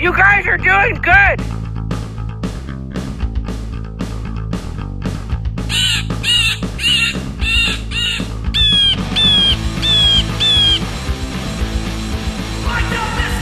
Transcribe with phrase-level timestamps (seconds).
[0.00, 1.40] You guys are doing good.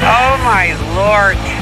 [0.01, 1.58] Oh my lord.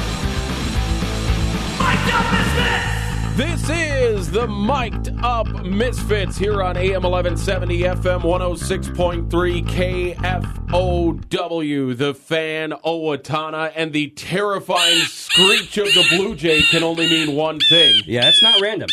[3.36, 11.98] This is the Mic'd Up Misfits here on AM 1170 FM 106.3 KFOW.
[11.98, 17.60] The fan Owatonna and the terrifying screech of the Blue Jay can only mean one
[17.68, 18.00] thing.
[18.06, 18.88] Yeah, it's not random.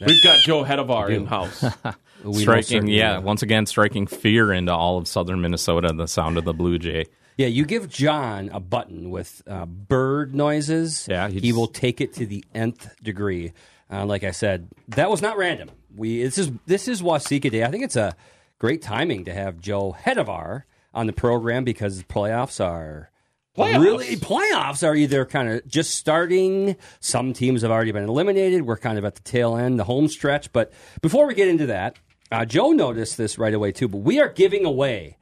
[0.00, 1.60] We've got Joe Hedevar in house.
[1.60, 1.70] We
[2.22, 3.22] most striking, certainly yeah, do.
[3.22, 5.92] once again, striking fear into all of southern Minnesota.
[5.92, 7.06] The sound of the blue jay.
[7.36, 11.08] Yeah, you give John a button with uh, bird noises.
[11.10, 13.52] Yeah, he he will take it to the nth degree.
[13.90, 15.70] Uh, like I said, that was not random.
[15.94, 17.64] We this is this is Waseca Day.
[17.64, 18.14] I think it's a
[18.58, 23.10] great timing to have Joe Hedevar on the program because playoffs are
[23.58, 23.82] Playoffs?
[23.82, 26.76] really playoffs are either kind of just starting.
[27.00, 28.62] Some teams have already been eliminated.
[28.62, 30.52] We're kind of at the tail end, the home stretch.
[30.52, 31.96] But before we get into that,
[32.30, 33.88] uh, Joe noticed this right away too.
[33.88, 35.16] But we are giving away,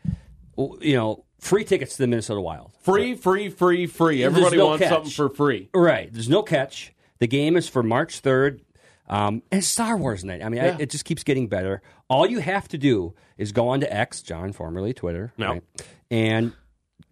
[0.57, 2.73] you know, free tickets to the Minnesota Wild.
[2.83, 4.23] Free, free, free, free.
[4.23, 4.93] Everybody no wants catch.
[4.93, 5.71] something for free.
[5.73, 6.13] Right.
[6.13, 6.93] There's no catch.
[7.19, 8.61] The game is for March 3rd.
[9.09, 10.43] Um, and Star Wars night.
[10.43, 11.81] I mean, I, it just keeps getting better.
[12.09, 15.53] All you have to do is go on to X, John, formerly Twitter, No.
[15.53, 15.63] right,
[16.11, 16.53] and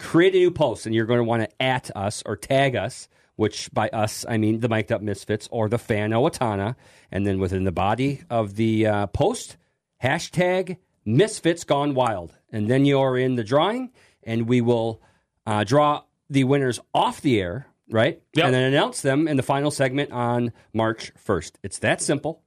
[0.01, 0.87] create a new post.
[0.87, 4.39] And you're going to want to at us or tag us, which by us, I
[4.39, 6.75] mean the Mic'd Up Misfits or the fan Owatonna.
[7.13, 9.57] And then within the body of the uh, post,
[10.03, 12.33] hashtag Misfits Gone Wild.
[12.51, 13.91] And then you're in the drawing,
[14.25, 15.01] and we will
[15.47, 18.21] uh, draw the winners off the air, right?
[18.35, 18.45] Yep.
[18.47, 21.53] And then announce them in the final segment on March 1st.
[21.63, 22.43] It's that simple.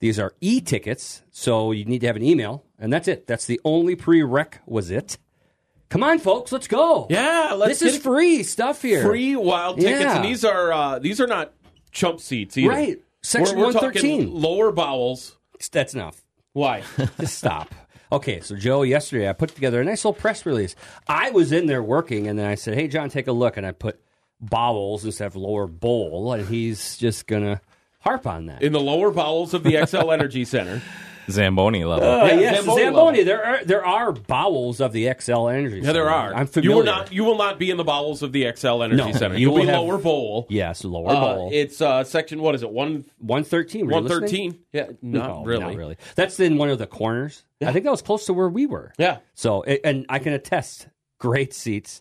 [0.00, 3.26] These are e tickets, so you need to have an email, and that's it.
[3.26, 5.18] That's the only prerequisite.
[5.88, 7.06] Come on, folks, let's go.
[7.10, 9.02] Yeah, let's this is free stuff here.
[9.04, 10.16] Free wild tickets, Yeah.
[10.16, 11.52] and these are uh, these are not
[11.90, 12.68] chump seats either.
[12.70, 13.02] Right.
[13.22, 14.30] Section we're 113.
[14.32, 15.36] lower bowels.
[15.72, 16.22] That's enough.
[16.52, 16.82] Why?
[17.20, 17.74] Just stop.
[18.12, 20.76] Okay, so Joe, yesterday I put together a nice little press release.
[21.08, 23.66] I was in there working, and then I said, "Hey, John, take a look," and
[23.66, 24.00] I put
[24.40, 27.60] bowels instead of lower bowl, and he's just gonna
[28.00, 28.62] harp on that.
[28.62, 30.80] In the lower bowels of the Xcel Energy Center.
[31.30, 32.08] Zamboni level.
[32.08, 33.18] Uh, Yeah, yes, Zamboni Zamboni.
[33.18, 33.24] level.
[33.26, 35.80] There are there are bowels of the Xcel Energy.
[35.84, 36.32] Yeah, there are.
[36.34, 36.70] I'm familiar.
[36.70, 37.12] You will not.
[37.12, 39.34] You will not be in the bowels of the Xcel Energy No, Center.
[39.36, 40.46] you You'll be have- lower bowl.
[40.48, 41.50] Yes, lower Uh, bowl.
[41.52, 42.40] it's uh, section.
[42.40, 42.70] What is it?
[42.70, 43.90] One One thirteen.
[43.90, 44.58] one thirteen.
[44.72, 45.60] Yeah, not no, really.
[45.64, 45.96] Not really.
[46.14, 47.44] That's in one of the corners.
[47.60, 48.94] I think that was close to where we were.
[48.98, 50.86] Yeah, So, and I can attest,
[51.18, 52.00] great seats.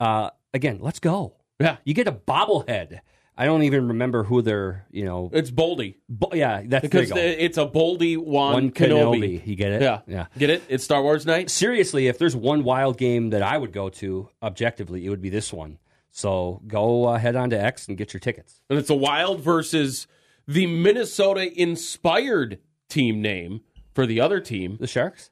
[0.00, 1.34] Uh, again, let's go.
[1.62, 1.76] Yeah.
[1.84, 3.00] You get a bobblehead.
[3.34, 4.86] I don't even remember who they're.
[4.90, 7.36] You know, It's Boldy bo- yeah, that's because there you go.
[7.38, 9.40] the- it's a Boldy one, one Kenobi.
[9.40, 9.46] Kenobi.
[9.46, 9.82] You get it?
[9.82, 10.26] Yeah, yeah.
[10.38, 10.62] Get it?
[10.68, 11.48] It's Star Wars night.
[11.50, 15.30] Seriously, if there's one wild game that I would go to objectively, it would be
[15.30, 15.78] this one.
[16.10, 18.60] So go uh, head on to X and get your tickets.
[18.68, 20.06] And it's a Wild versus
[20.46, 22.58] the Minnesota inspired
[22.90, 23.62] team name
[23.94, 24.76] for the other team.
[24.78, 25.30] The Sharks?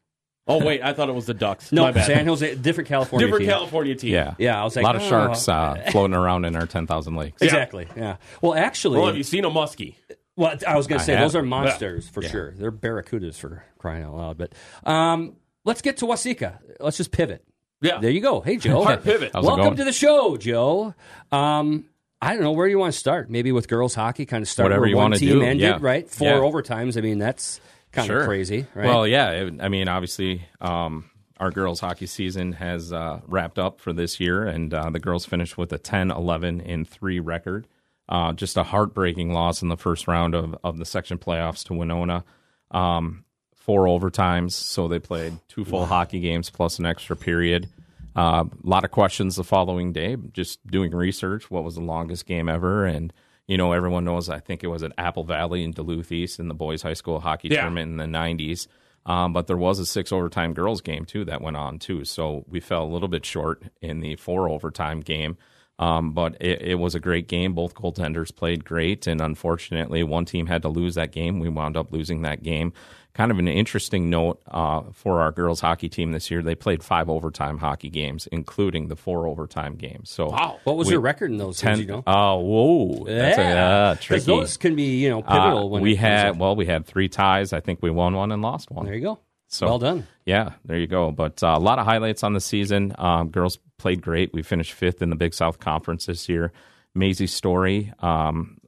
[0.51, 1.73] Oh wait, I thought it was the Ducks.
[1.73, 1.93] No.
[1.93, 3.27] San Jose, different California.
[3.27, 3.51] Different team.
[3.51, 4.13] California team.
[4.13, 5.09] Yeah, Yeah, I was like, a lot of oh.
[5.09, 7.41] sharks uh, floating around in our ten thousand lakes.
[7.43, 7.87] Exactly.
[7.97, 8.17] Yeah.
[8.43, 9.95] Well, actually, Well, have you seen a muskie?
[10.37, 12.53] Well, I was going to say those are monsters for sure.
[12.53, 14.39] They're barracudas for crying out loud.
[14.39, 16.59] But um, let's get to Waseca.
[16.81, 17.45] Let's just pivot.
[17.83, 17.99] Yeah.
[17.99, 18.41] There you go.
[18.41, 18.85] Hey, Joe.
[18.85, 19.33] Hard pivot.
[19.35, 20.95] How's Welcome to the show, Joe.
[21.33, 21.85] Um,
[22.23, 23.31] I don't know where do you want to start.
[23.31, 25.61] Maybe with girls hockey, kind of start Whatever where you one wanna team do, ended,
[25.61, 25.79] yeah.
[25.81, 26.09] right?
[26.09, 26.35] Four Yeah.
[26.35, 26.99] overtimes.
[26.99, 27.61] I mean, that's
[27.93, 28.21] kind Sure.
[28.21, 28.87] of crazy, right?
[28.87, 29.31] Well, yeah.
[29.31, 34.21] it- I mean, obviously, um, our girls' hockey season has uh, wrapped up for this
[34.21, 37.67] year, and uh, the girls finished with a 10, 11, and 3 record.
[38.09, 41.73] Uh, just a heartbreaking loss in the first round of, of the section playoffs to
[41.75, 42.25] Winona.
[42.73, 43.25] Um,
[43.55, 47.69] four overtimes, so they played two full hockey games plus an extra period.
[48.17, 50.17] Uh, a lot of questions the following day.
[50.33, 51.51] Just doing research.
[51.51, 52.85] What was the longest game ever?
[52.85, 53.13] And
[53.51, 54.29] you know, everyone knows.
[54.31, 57.19] I think it was at Apple Valley in Duluth East in the boys' high school
[57.19, 57.63] hockey Yeah.
[57.63, 58.69] tournament in the '90s.
[59.07, 62.05] Um, but there was a six overtime girls game too that went on too.
[62.05, 65.37] So we fell a little bit short in the four overtime game.
[65.81, 67.55] Um, but it, it was a great game.
[67.55, 71.41] Both goaltenders played great, and unfortunately, one team had to lose that game.
[71.41, 72.75] We wound up losing that game.
[73.13, 76.43] Kind of an interesting note uh, for our girls hockey team this year.
[76.43, 80.11] They played five overtime hockey games, including the four overtime games.
[80.11, 80.59] So Wow.
[80.65, 81.59] what was we- your record in those?
[81.59, 81.73] ten.
[81.77, 82.03] games, you know?
[82.07, 84.25] Oh, whoa, that's a, uh, tricky.
[84.27, 85.71] those can be, you know, Uh, pivotal.
[85.71, 87.53] when we had well, we had three ties.
[87.53, 88.87] I think we won one and lost one.
[88.87, 89.19] There you go.
[89.49, 90.07] So- well done.
[90.25, 91.11] Yeah, there you go.
[91.11, 92.95] But uh, a lot of highlights on the season.
[92.97, 94.33] Um, girls played great.
[94.33, 96.53] We finished fifth in the Big South Conference this year.
[96.95, 98.59] Maisie Story um,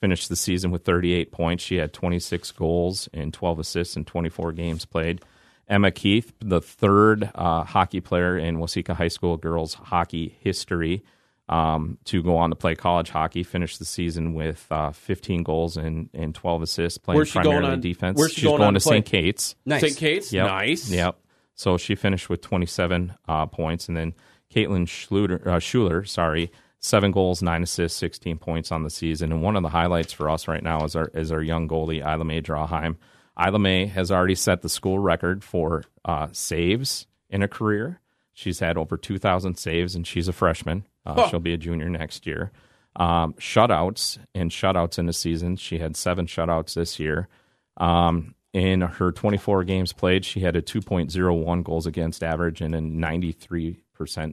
[0.00, 1.64] finished the season with 38 points.
[1.64, 5.22] She had 26 goals and 12 assists in 24 games played.
[5.68, 11.02] Emma Keith, the third uh, hockey player in Waseca High School girls hockey history,
[11.48, 13.42] um, to go on to play college hockey.
[13.42, 17.44] Finished the season with uh, 15 goals and, and 12 assists, playing Where's she going
[17.46, 18.18] primarily on- defense.
[18.18, 18.88] where's she She's going going on to to?
[18.88, 19.06] St.
[19.06, 19.54] Kate's.
[19.64, 19.80] Nice.
[19.80, 19.96] St.
[19.96, 20.32] Kate's?
[20.32, 20.46] Yep.
[20.46, 20.90] Nice.
[20.90, 21.18] Yep.
[21.54, 24.14] So she finished with 27 uh, points, and then
[24.54, 26.52] Caitlin Schluter, uh, Schuler, sorry,
[26.86, 29.32] seven goals, nine assists, 16 points on the season.
[29.32, 32.00] And one of the highlights for us right now is our is our young goalie
[32.00, 32.96] Isla May Drawheim.
[33.38, 38.00] Isla May has already set the school record for uh, saves in a career.
[38.32, 40.86] She's had over 2,000 saves, and she's a freshman.
[41.04, 42.50] Uh, She'll be a junior next year.
[42.96, 45.56] Um, shutouts and shutouts in the season.
[45.56, 47.28] She had seven shutouts this year.
[47.76, 52.80] Um, in her 24 games played, she had a 2.01 goals against average and a
[52.80, 53.76] 93%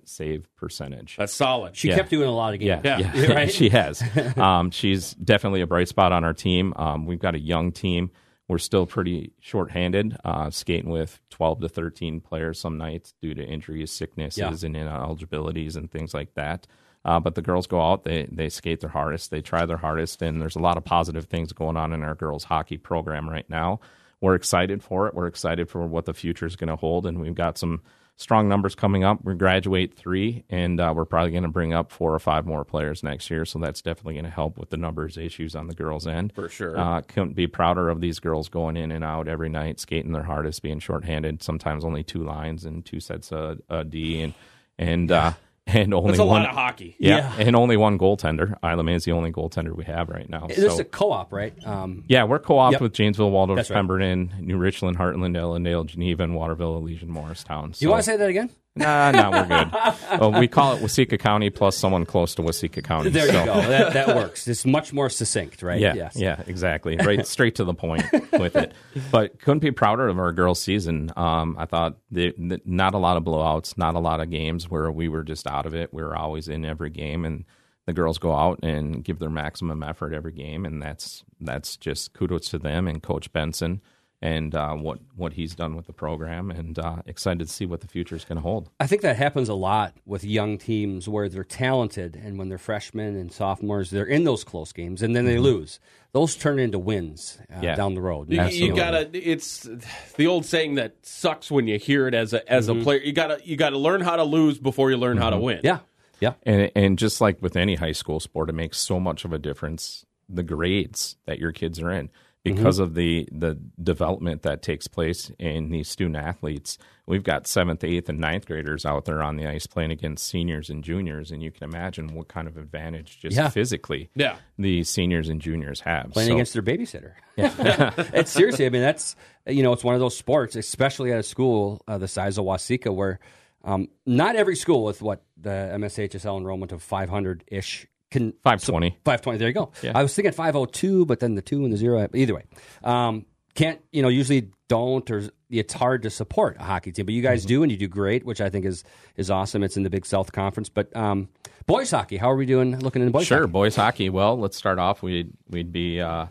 [0.06, 1.15] save percentage.
[1.18, 1.75] That's solid.
[1.75, 1.95] She Yeah.
[1.95, 2.81] kept doing a lot of games.
[2.83, 2.98] Yeah.
[3.13, 3.51] Yeah, right?
[3.51, 4.04] she has.
[4.38, 6.74] Um, she's definitely a bright spot on our team.
[6.75, 8.12] Um, we've got a young team.
[8.50, 13.44] We're still pretty shorthanded, uh, skating with 12 to 13 players some nights due to
[13.44, 14.65] injuries, sicknesses, Yeah.
[14.68, 16.68] and ineligibilities and things like that.
[17.06, 20.21] Uh, but the girls go out, they they skate their hardest, they try their hardest,
[20.21, 23.50] and there's a lot of positive things going on in our girls hockey program right
[23.50, 23.80] now.
[24.21, 25.13] We're excited for it.
[25.13, 27.81] We're excited for what the future is going to hold, and we've got some
[28.15, 29.24] strong numbers coming up.
[29.24, 32.63] We graduate three, and uh, we're probably going to bring up four or five more
[32.63, 33.45] players next year.
[33.45, 36.33] So that's definitely going to help with the numbers issues on the girls' end.
[36.33, 36.77] For sure.
[36.77, 40.24] Uh, couldn't be prouder of these girls going in and out every night, skating their
[40.24, 41.44] hardest, being shorthanded.
[41.44, 44.33] Sometimes only two lines and two sets of a D, and
[44.77, 45.33] and uh,
[45.68, 46.42] and only That's a one.
[46.44, 46.95] lot of hockey.
[47.00, 47.45] yeah, Yeah.
[47.48, 48.57] and only one goaltender.
[48.63, 50.48] Isla May is the only goaltender we have right now.
[50.48, 51.54] This is a co-op, right?
[51.65, 52.81] Um, yeah, we're co-op Yep.
[52.81, 53.77] with Janesville, Waldorf, That's right.
[53.77, 57.74] Pemberton, New Richland, Hartland, Ellendale, Geneva, and Waterville, Elysian, Morristown.
[57.80, 58.50] you want to say that again?
[58.75, 60.20] Nah, nah, we're good.
[60.20, 63.12] well, we call it Waseca County plus someone close to Waseca County.
[63.12, 63.46] There you go.
[63.62, 64.48] That, that works.
[64.48, 65.80] It's much more succinct, right?
[65.80, 66.16] Yeah, Yes.
[66.16, 66.98] yeah, exactly.
[66.98, 68.74] Right, straight to the point with it.
[69.12, 71.12] But couldn't be prouder of our girls' season.
[71.16, 74.70] Um, I thought the, the, not a lot of blowouts, not a lot of games
[74.70, 75.94] where we were just out of it.
[75.94, 77.46] We were always in every game, and
[77.86, 82.14] the girls go out and give their maximum effort every game, and that's that's just
[82.14, 83.81] kudos to them and Coach Benson
[84.24, 87.81] and uh, what what he's done with the program, and uh, excited to see what
[87.81, 88.70] the future is going to hold.
[88.80, 92.58] I think that happens a lot with young teams where they're talented, and when they're
[92.58, 95.81] freshmen and sophomores, they're in those close games, and then they lose.
[96.14, 97.64] Those turn into wins uh, Mm-hmm.
[97.66, 97.75] Yeah.
[97.75, 98.31] down the road.
[98.31, 99.10] You, you gotta.
[99.14, 99.68] It's
[100.16, 103.00] the old saying that sucks when you hear it as a as a player.
[103.00, 105.60] You gotta you gotta learn how to lose before you learn how to win.
[105.66, 105.80] Yeah,
[106.22, 106.36] yeah.
[106.44, 109.38] And and just like with any high school sport, it makes so much of a
[109.38, 112.10] difference the grades that your kids are in
[112.44, 116.78] because of the the development that takes place in these student athletes.
[117.06, 120.69] We've got seventh, eighth, and ninth graders out there on the ice playing against seniors
[120.69, 123.50] and juniors, and you can imagine what kind of advantage just Yeah.
[123.50, 124.38] physically Yeah.
[124.57, 126.12] the seniors and juniors have.
[126.12, 127.12] playing So- against their babysitter.
[127.38, 128.66] it's seriously.
[128.66, 129.16] I mean, that's
[129.48, 132.46] you know, it's one of those sports, especially at a school uh, the size of
[132.46, 133.19] Waseca, where
[133.66, 138.92] um, not every school with what the MSHSL enrollment of 500 ish can 520.
[139.04, 139.38] 520.
[139.38, 139.71] There you go.
[139.81, 139.92] Yeah.
[139.95, 142.07] I was thinking 502, but then the two and the zero.
[142.13, 142.45] Either way,
[142.83, 143.25] um,
[143.56, 144.07] can't you know?
[144.07, 147.06] Usually don't, or it's hard to support a hockey team.
[147.06, 147.48] But you guys Mm-hmm.
[147.50, 148.83] do, and you do great, which I think is
[149.18, 149.62] is awesome.
[149.63, 150.69] It's in the Big South Conference.
[150.69, 151.27] But um,
[151.68, 152.80] boys hockey, how are we doing?
[152.80, 153.51] Looking in boys Sure, hockey?
[153.51, 154.10] boys hockey.
[154.10, 155.04] Well, let's start off.
[155.04, 156.27] We'd we'd be uh,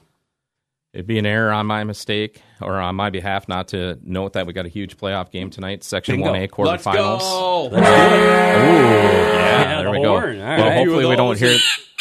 [0.93, 4.47] it'd be an error on my mistake or on my behalf not to note that
[4.47, 6.31] we got a huge playoff game tonight, Section Bingo.
[6.33, 6.71] One A quarterfinals.
[6.71, 7.67] Let's go.
[7.67, 10.09] Ooh, yeah, Yeah, there the we go.
[10.21, 10.41] horn.
[10.41, 10.77] All well, right.
[10.77, 11.59] hopefully we don't hear.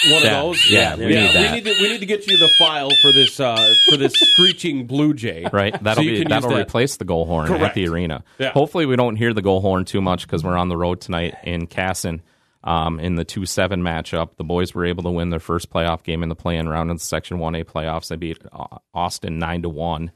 [0.10, 0.70] One Yeah, of those.
[0.70, 1.52] yeah, we need that.
[1.54, 4.14] We need to we need to get you the file for this uh, for this
[4.16, 5.46] screeching blue jay.
[5.54, 6.60] Right, that'll you be that'll that.
[6.62, 7.64] replace the goal horn Correct.
[7.64, 8.24] at the arena.
[8.40, 8.50] Yeah.
[8.52, 11.36] Hopefully, we don't hear the goal horn too much because we're on the road tonight
[11.44, 12.22] in Kasson.
[12.64, 16.04] Um, in the two seven matchup, the boys were able to win their first playoff
[16.04, 18.10] game in the play-in round of the Section One A playoffs.
[18.10, 20.12] They beat uh, Austin nine to one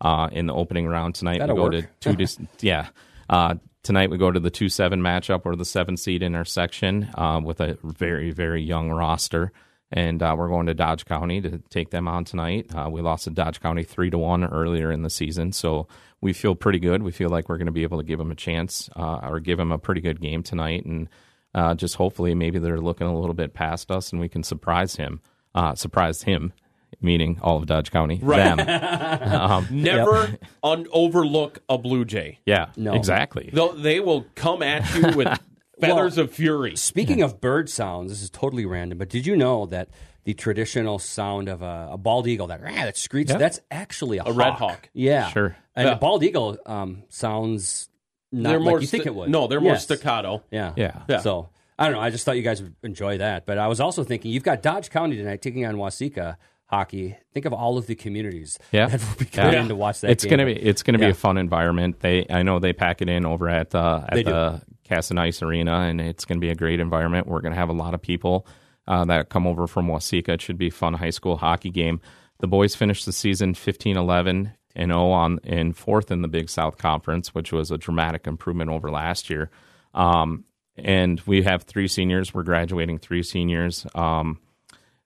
[0.00, 1.38] uh, in the opening round tonight.
[1.38, 2.00] That'll we go work.
[2.00, 2.26] to two.
[2.26, 2.88] to, yeah.
[3.28, 5.44] Uh, tonight we go to the two seven matchup.
[5.44, 9.52] We're the seven seed in our section uh, with a very very young roster,
[9.92, 12.74] and uh, we're going to Dodge County to take them on tonight.
[12.74, 15.86] Uh, we lost to Dodge County three to one earlier in the season, so
[16.22, 17.02] we feel pretty good.
[17.02, 19.38] We feel like we're going to be able to give them a chance uh, or
[19.40, 21.08] give them a pretty good game tonight, and
[21.54, 24.96] uh, just hopefully maybe they're looking a little bit past us and we can surprise
[24.96, 25.20] him,
[25.54, 26.52] uh, surprise him.
[27.00, 28.56] Meaning all of Dodge County, Right.
[28.56, 29.66] them.
[29.70, 32.40] Never un- overlook a blue jay.
[32.44, 32.94] Yeah, No.
[32.94, 33.48] exactly.
[33.52, 35.38] They'll, they will come at you with
[35.80, 36.76] feathers of fury.
[36.76, 39.88] Speaking of bird sounds, this is totally random, but did you know that
[40.24, 43.38] the traditional sound of a, a bald eagle that rah, that screeches, Yeah.
[43.38, 44.90] that's actually a, A red hawk.
[44.92, 45.56] Yeah, Sure.
[45.76, 45.94] And Yeah.
[45.94, 47.88] a bald eagle um, sounds
[48.32, 49.30] not They're like more you think it would.
[49.30, 49.84] No, they're more Yes.
[49.84, 50.42] staccato.
[50.50, 51.02] Yeah, Yeah.
[51.08, 51.18] Yeah.
[51.18, 52.00] So I don't know.
[52.00, 54.62] I just thought you guys would enjoy that, but I was also thinking you've got
[54.62, 57.16] Dodge County tonight taking on Waseca hockey.
[57.32, 58.86] Think of all of the communities Yeah.
[58.90, 59.68] that will be coming Yeah.
[59.68, 60.10] to watch that.
[60.10, 60.30] it's game.
[60.30, 62.00] gonna be it's gonna be a fun environment.
[62.00, 64.30] They I know they pack it in over at uh, They at do.
[64.32, 67.28] the Kasson Ice Arena, and it's going to be a great environment.
[67.28, 68.44] We're going to have a lot of people
[68.88, 70.30] uh, that come over from Waseca.
[70.30, 72.00] It should be a fun high school hockey game.
[72.40, 76.48] The boys finished the season 15 11 and 0 on in fourth in the Big
[76.48, 79.50] South Conference, which was a dramatic improvement over last year.
[79.94, 80.44] Um,
[80.76, 82.32] and we have three seniors.
[82.32, 83.86] We're graduating three seniors.
[83.94, 84.38] Um,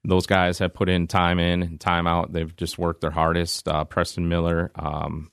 [0.05, 2.33] those guys have put in time in and time out.
[2.33, 3.67] They've just worked their hardest.
[3.67, 4.71] Uh, Preston Miller.
[4.75, 5.31] Um,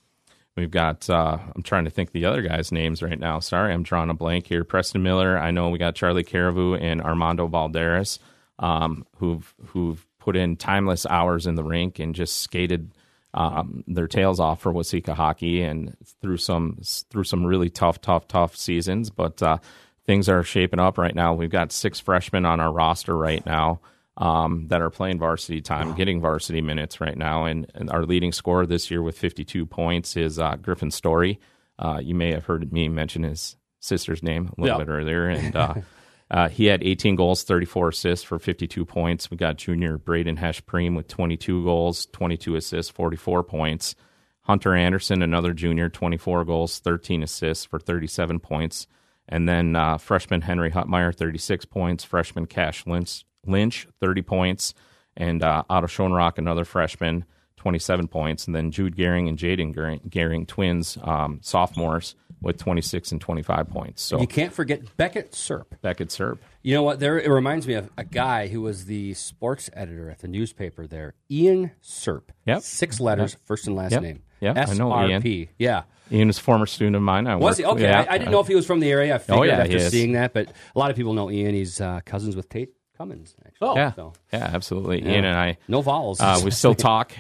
[0.56, 1.10] we've got.
[1.10, 3.40] Uh, I'm trying to think the other guys' names right now.
[3.40, 4.64] Sorry, I'm drawing a blank here.
[4.64, 5.38] Preston Miller.
[5.38, 8.20] I know we got Charlie Caravu and Armando Valderas,
[8.60, 12.92] um, who've who've put in timeless hours in the rink and just skated
[13.34, 18.28] um, their tails off for Waseca hockey and through some through some really tough, tough,
[18.28, 19.10] tough seasons.
[19.10, 19.58] But uh,
[20.06, 21.34] things are shaping up right now.
[21.34, 23.80] We've got six freshmen on our roster right now
[24.18, 27.46] um, that are playing varsity time, getting varsity minutes right now.
[27.46, 31.40] And, and, our leading scorer this year with 52 points is uh, Griffin Story.
[31.80, 34.84] Uh, you may have heard me mention his sister's name a little Yeah.
[34.86, 35.56] bit earlier, and
[36.32, 39.30] uh, he had 18 goals, 34 assists for 52 points.
[39.30, 43.96] We got junior Braden Hesh Preem with 22 goals, 22 assists, 44 points.
[44.44, 48.88] Hunter Anderson, another junior, 24 goals, 13 assists for 37 points.
[49.28, 52.06] And then uh, freshman Henry Hutmeyer, 36 points.
[52.06, 54.74] Freshman Cash Lynch, Lynch 30 points.
[55.18, 57.26] And uh, Otto Schoenrock, another freshman,
[57.62, 58.48] 27 points.
[58.48, 63.70] And then Jude Gehring and Jaden Gehring, Gehring twins, um, sophomores, with 26 and 25
[63.70, 64.02] points.
[64.02, 65.66] So You can't forget Beckett Serp.
[65.84, 66.40] Beckett Serp.
[66.64, 67.00] You know what?
[67.00, 70.88] There, it reminds me of a guy who was the sports editor at the newspaper
[70.88, 72.24] there, Ian Serp.
[72.48, 72.64] Yep.
[72.64, 74.02] Six letters, first and last Yep.
[74.02, 74.24] name.
[74.40, 75.48] Yep, I know Ian.
[75.60, 75.84] Yeah.
[76.12, 77.28] Ian is a former student of mine.
[77.28, 77.64] I Was he?
[77.66, 77.84] Okay.
[77.84, 78.06] yeah.
[78.10, 79.14] I, I didn't know if he was from the area.
[79.14, 81.54] I figured yeah, after seeing that, but a lot of people know Ian.
[81.54, 83.36] He's uh, cousins with Tate Cummins.
[83.46, 83.68] Actually.
[83.68, 83.76] Oh.
[83.76, 85.04] Yeah, So, yeah, absolutely.
[85.08, 86.20] Ian and I, no vowels.
[86.20, 87.12] uh, we still talk,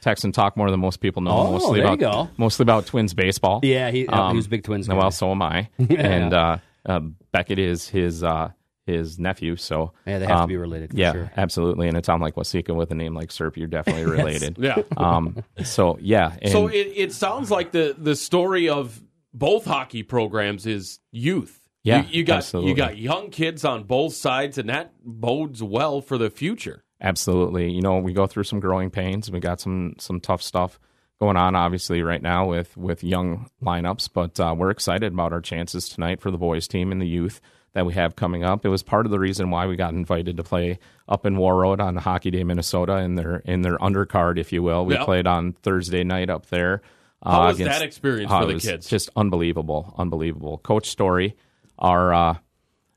[0.00, 1.30] text and talk more than most people know.
[1.30, 2.30] Oh, mostly there you about go.
[2.36, 3.60] mostly about Twins baseball.
[3.62, 4.94] Yeah, he- uh, Um, he was a big Twins guy.
[4.94, 5.68] Well, so am I.
[5.90, 7.00] And uh, uh,
[7.32, 8.50] Beckett is his uh,
[8.86, 9.56] his nephew.
[9.56, 11.32] So Yeah, they have to um, be related, for yeah, sure.
[11.36, 11.86] absolutely.
[11.88, 14.56] And a town like Waseca with a name like Serp, you're definitely related.
[14.58, 14.82] Yeah.
[14.96, 15.44] Um.
[15.64, 16.36] So yeah.
[16.42, 19.00] And So it, it sounds like the the story of
[19.32, 21.56] both hockey programs is youth.
[21.82, 22.70] Yeah, you, you got absolutely.
[22.72, 26.84] you got young kids on both sides, and that bodes well for the future.
[27.00, 27.70] Absolutely.
[27.70, 29.30] You know, we go through some growing pains.
[29.30, 30.78] We got some some tough stuff
[31.20, 34.10] going on, obviously, right now with with young lineups.
[34.12, 37.40] But uh, we're excited about our chances tonight for the boys team and the youth
[37.72, 38.66] that we have coming up.
[38.66, 40.78] It was part of the reason why we got invited to play
[41.08, 44.62] up in Warroad on the Hockey Day, Minnesota, in their in their undercard, if you
[44.62, 44.84] will.
[44.84, 45.04] We Yeah.
[45.04, 46.82] played on Thursday night up there.
[47.24, 48.88] How uh, was that experience Oh, for it the was kids?
[48.88, 50.58] Just unbelievable, unbelievable.
[50.58, 51.36] Coach Story,
[51.78, 52.34] our uh,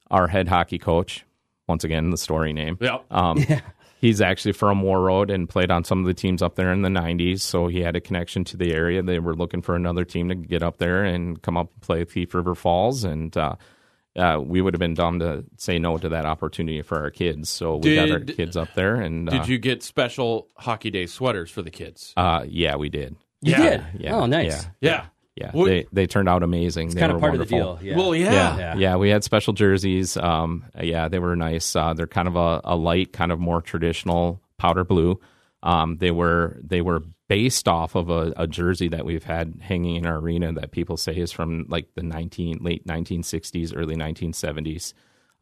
[0.09, 1.23] our head hockey coach,
[1.67, 2.77] once again the Story name.
[2.81, 2.99] Yeah.
[3.11, 3.45] Um,
[4.03, 6.89] He's actually from Warroad and played on some of the teams up there in the
[6.89, 9.01] 90s, so he had a connection to the area.
[9.01, 12.03] They were looking for another team to get up there and come up and play
[12.03, 13.55] Thief River Falls, and uh,
[14.17, 17.49] uh, we would have been dumb to say no to that opportunity for our kids.
[17.49, 21.05] So we got our kids up there, and Did uh, you get special hockey day
[21.05, 22.13] sweaters for the kids?
[22.17, 23.15] Uh, yeah, we did.
[23.39, 23.69] you yeah.
[23.69, 23.83] did.
[24.01, 24.51] Yeah, Oh, nice.
[24.51, 25.05] Yeah, yeah.
[25.35, 25.51] Yeah.
[25.53, 26.87] Well- they they turned out amazing.
[26.87, 27.71] It's They kind were of part wonderful.
[27.71, 27.91] of the deal.
[27.91, 27.97] Yeah.
[27.97, 28.31] Well, yeah.
[28.33, 28.75] Yeah, Yeah.
[28.77, 30.15] yeah, We had special jerseys.
[30.17, 31.75] Um, yeah, they were nice.
[31.75, 35.19] Uh, they're kind of a, a light, kind of more traditional powder blue.
[35.63, 39.95] Um, they were they were based off of a, a jersey that we've had hanging
[39.95, 43.95] in our arena that people say is from like the nineteen late nineteen sixties, early
[43.95, 44.93] nineteen seventies.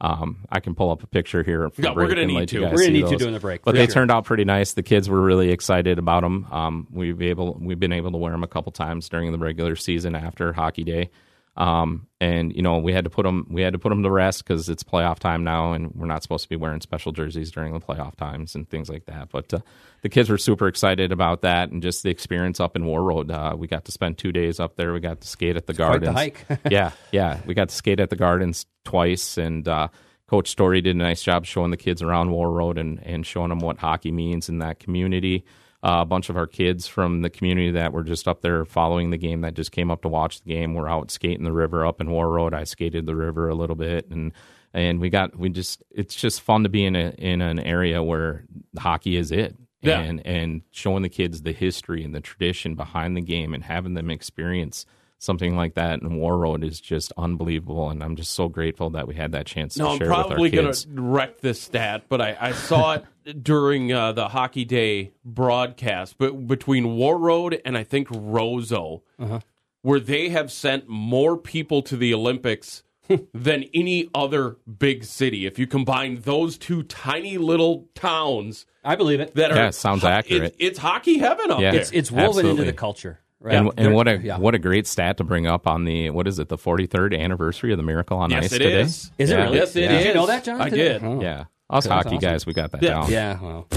[0.03, 1.69] Um, I can pull up a picture here.
[1.77, 2.61] Yeah, we're gonna need to.
[2.61, 3.93] We're gonna need to during the break, But they sure.
[3.93, 4.73] turned out pretty nice.
[4.73, 6.47] The kids were really excited about them.
[6.51, 9.75] Um, we've able we've been able to wear them a couple times during the regular
[9.75, 11.11] season after hockey day.
[11.57, 14.11] Um, and you know we had to put them we had to put them to
[14.11, 17.51] rest because it's playoff time now, and we're not supposed to be wearing special jerseys
[17.51, 19.29] during the playoff times and things like that.
[19.31, 19.59] But uh,
[20.01, 23.31] the kids were super excited about that and just the experience up in Warroad.
[23.31, 24.93] Uh, we got to spend two days up there.
[24.93, 26.13] We got to skate at the the gardens.
[26.13, 26.45] hike.
[26.69, 29.89] yeah, yeah, we got to skate at the gardens twice, and uh,
[30.27, 33.59] Coach Story did a nice job showing the kids around Warroad and and showing them
[33.59, 35.43] what hockey means in that community.
[35.83, 39.09] Uh, a bunch of our kids from the community that were just up there following
[39.09, 41.83] the game that just came up to watch the game were out skating the river
[41.85, 42.53] up in Warroad.
[42.53, 44.31] I skated the river a little bit and
[44.73, 48.03] and we got we just it's just fun to be in a in an area
[48.03, 48.45] where
[48.77, 49.55] hockey is it.
[49.81, 49.99] Yeah.
[49.99, 53.95] And and showing the kids the history and the tradition behind the game and having
[53.95, 54.85] them experience
[55.21, 59.13] something like that in Warroad is just unbelievable and I'm just so grateful that we
[59.13, 62.35] had that chance No, to I'm share probably going to wreck this stat, but I,
[62.41, 62.93] I saw
[63.25, 66.17] it during uh, the Hockey Day broadcast.
[66.17, 69.39] But between War Road and I think Roseau, Uh-huh.
[69.83, 72.81] where they have sent more people to the Olympics
[73.33, 75.45] than any other big city.
[75.45, 79.35] If you combine those two tiny little towns I believe it.
[79.35, 80.43] that are Yeah, sounds ho- accurate.
[80.43, 81.71] It's, it's hockey heaven up Yeah.
[81.71, 81.81] there.
[81.81, 83.19] It's it's woven into the culture.
[83.43, 83.55] Right.
[83.55, 84.37] And, and what a Yeah.
[84.37, 87.71] what a great stat to bring up on the what is it the 43rd anniversary
[87.71, 88.81] of the Miracle on Yes, Ice it today?
[88.81, 89.11] is.
[89.17, 89.57] Is it really?
[89.57, 90.61] Yes, it Did you know that, John?
[90.61, 90.93] I today?
[90.93, 91.03] did.
[91.03, 91.19] Oh.
[91.21, 92.19] Yeah, us That's hockey awesome.
[92.19, 92.89] guys, we got that Yeah.
[92.89, 93.11] down.
[93.11, 93.39] Yeah.
[93.41, 93.67] Well.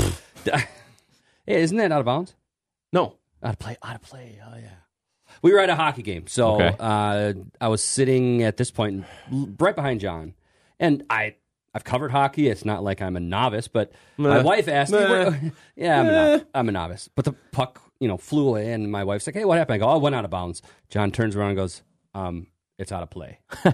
[1.47, 2.35] hey, isn't that out of bounds?
[2.93, 3.17] No.
[3.43, 3.77] Out of play.
[3.83, 4.39] Out of play.
[4.47, 4.69] Oh yeah.
[5.43, 6.77] We were at a hockey game, so Okay.
[6.79, 9.05] uh, I was sitting at this point
[9.59, 10.35] right behind John,
[10.79, 11.37] and I.
[11.75, 12.49] I've covered hockey.
[12.49, 15.09] It's not like I'm a novice, but my wife asked me, Meh.
[15.09, 16.47] where- "Yeah, I'm a, novice.
[16.55, 19.45] I'm a novice." But the puck, you know, flew away, and my wife's like, "Hey,
[19.45, 21.83] what happened?" I go, "Oh, it went out of bounds." John turns around and goes,
[22.15, 22.47] um,
[22.79, 23.39] "It's out of play."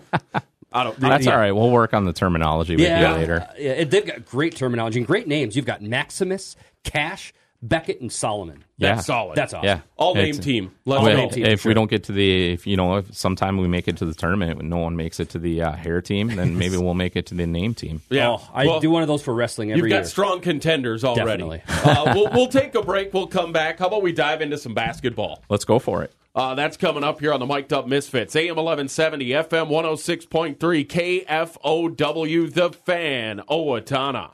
[0.73, 0.99] I don't.
[1.01, 1.53] That's all right.
[1.53, 3.41] We'll work on the terminology with you later.
[3.49, 5.57] Uh, yeah, it- they've got great terminology and great names.
[5.57, 8.65] You've got Maximus, Cash, Beckett, and Solomon.
[8.79, 9.03] That's Yeah.
[9.03, 9.37] solid.
[9.37, 9.67] That's awesome.
[9.67, 10.71] Yeah, All name It's- team.
[10.87, 11.45] Let's All name team.
[11.45, 11.71] If sure.
[11.71, 14.15] we don't get to the, if you know, if sometime we make it to the
[14.15, 17.17] tournament and no one makes it to the uh, hair team, then maybe we'll make
[17.17, 18.01] it to the name team.
[18.09, 18.31] Yeah.
[18.31, 20.05] Oh, I Well, do one of those for wrestling every You've got year.
[20.07, 21.43] strong contenders already.
[21.43, 21.63] Definitely.
[21.69, 23.13] uh, we'll, we'll take a break.
[23.13, 23.79] We'll come back.
[23.79, 25.43] How about we dive into some basketball?
[25.51, 26.13] Let's go for it.
[26.35, 28.37] Uh, that's coming up here on the Mic'd Up Misfits.
[28.37, 34.31] AM 1170, FM 106.3, KFOW, The Fan, Owatonna.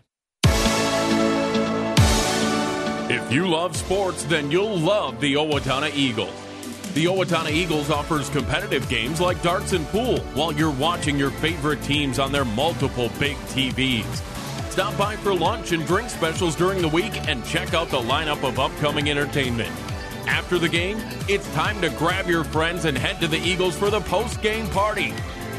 [3.30, 6.34] You love sports, then you'll love the Owatonna Eagles.
[6.94, 11.82] The Owatonna Eagles offers competitive games like darts and pool while you're watching your favorite
[11.82, 14.22] teams on their multiple big TVs.
[14.70, 18.46] Stop by for lunch and drink specials during the week and check out the lineup
[18.46, 19.70] of upcoming entertainment.
[20.26, 23.90] After the game, it's time to grab your friends and head to the Eagles for
[23.90, 25.12] the post game party.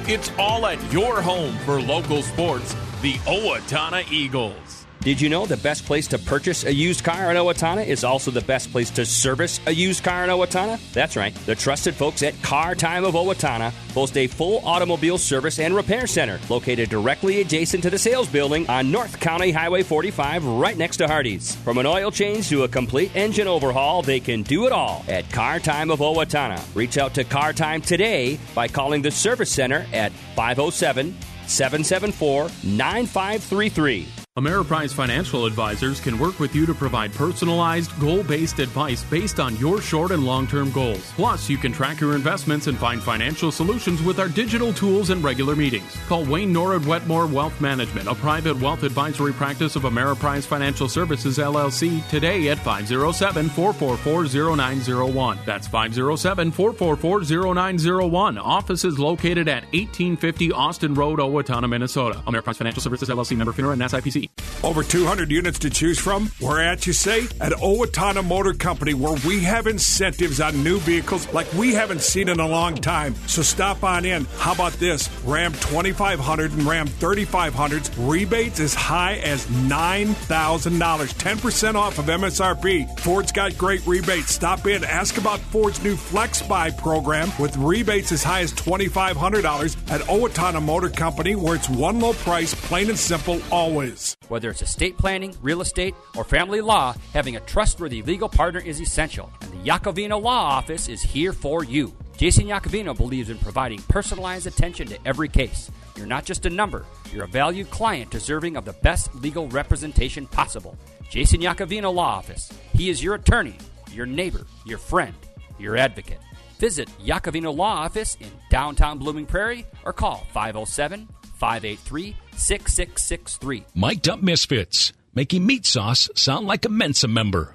[0.08, 4.77] It's all at your home for local sports, the Owatonna Eagles.
[5.08, 8.30] Did you know the best place to purchase a used car in Owatonna is also
[8.30, 10.78] the best place to service a used car in Owatonna?
[10.92, 11.34] That's right.
[11.46, 16.08] The trusted folks at Car Time of Owatonna boast a full automobile service and repair
[16.08, 20.98] center located directly adjacent to the sales building on North County Highway 45 right next
[20.98, 21.56] to Hardee's.
[21.56, 25.32] From an oil change to a complete engine overhaul, they can do it all at
[25.32, 26.62] Car Time of Owatonna.
[26.76, 31.16] Reach out to Car Time today by calling the service center at 507
[31.48, 34.17] 774 9533.
[34.38, 39.58] Ameriprise Financial Advisors can work with you to provide personalized, goal based advice based on
[39.58, 41.12] your short and long term goals.
[41.14, 45.24] Plus, you can track your investments and find financial solutions with our digital tools and
[45.24, 45.98] regular meetings.
[46.08, 51.40] Call Wayne Norwood Wetmore Wealth Management, a private wealth advisory practice of Ameriprise Financial Services
[51.40, 55.40] LLC, today at 507 444 0901.
[55.48, 58.38] That's 507 444 0901.
[58.38, 62.22] Office is located at 1850 Austin Road, Owatonna, Minnesota.
[62.28, 64.27] Ameriprise Financial Services LLC, member FINRA and SIPC.
[64.64, 66.32] Over 200 units to choose from?
[66.42, 67.26] We're at, you say?
[67.40, 72.28] At Owatonna Motor Company, where we have incentives on new vehicles like we haven't seen
[72.28, 73.14] in a long time.
[73.28, 74.26] So stop on in.
[74.38, 75.10] How about this?
[75.24, 83.00] Ram 2500 and Ram 3500s, rebates as high as $9,000, 10% off of MSRP.
[83.00, 84.32] Ford's got great rebates.
[84.32, 89.92] Stop in, ask about Ford's new Flex Buy program with rebates as high as $2,500
[89.92, 94.17] at Owatonna Motor Company, where it's one low price, plain and simple, always.
[94.28, 98.82] Whether it's estate planning, real estate, or family law, having a trustworthy legal partner is
[98.82, 101.96] essential, and the Yacovino Law Office is here for you.
[102.18, 105.72] Jason Yacovino believes in providing personalized attention to every case.
[105.96, 110.28] You're not just a number, you're a valued client deserving of the best legal representation
[110.28, 110.76] possible.
[111.10, 112.52] Jason Yacovino Law Office.
[112.74, 113.56] He is your attorney,
[113.94, 115.16] your neighbor, your friend,
[115.58, 116.20] your advocate.
[116.60, 123.64] Visit Yacovino Law Office in downtown Blooming Prairie or call 507 583 6663.
[123.76, 127.54] Mic'd Up Misfits, making meat sauce sound like a Mensa member.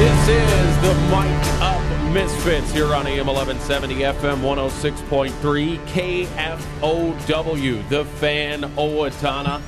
[0.00, 8.62] This is the Mic'd Up Misfits here on AM 1170 FM 106.3 KFOW, the fan
[8.76, 9.60] Owatonna.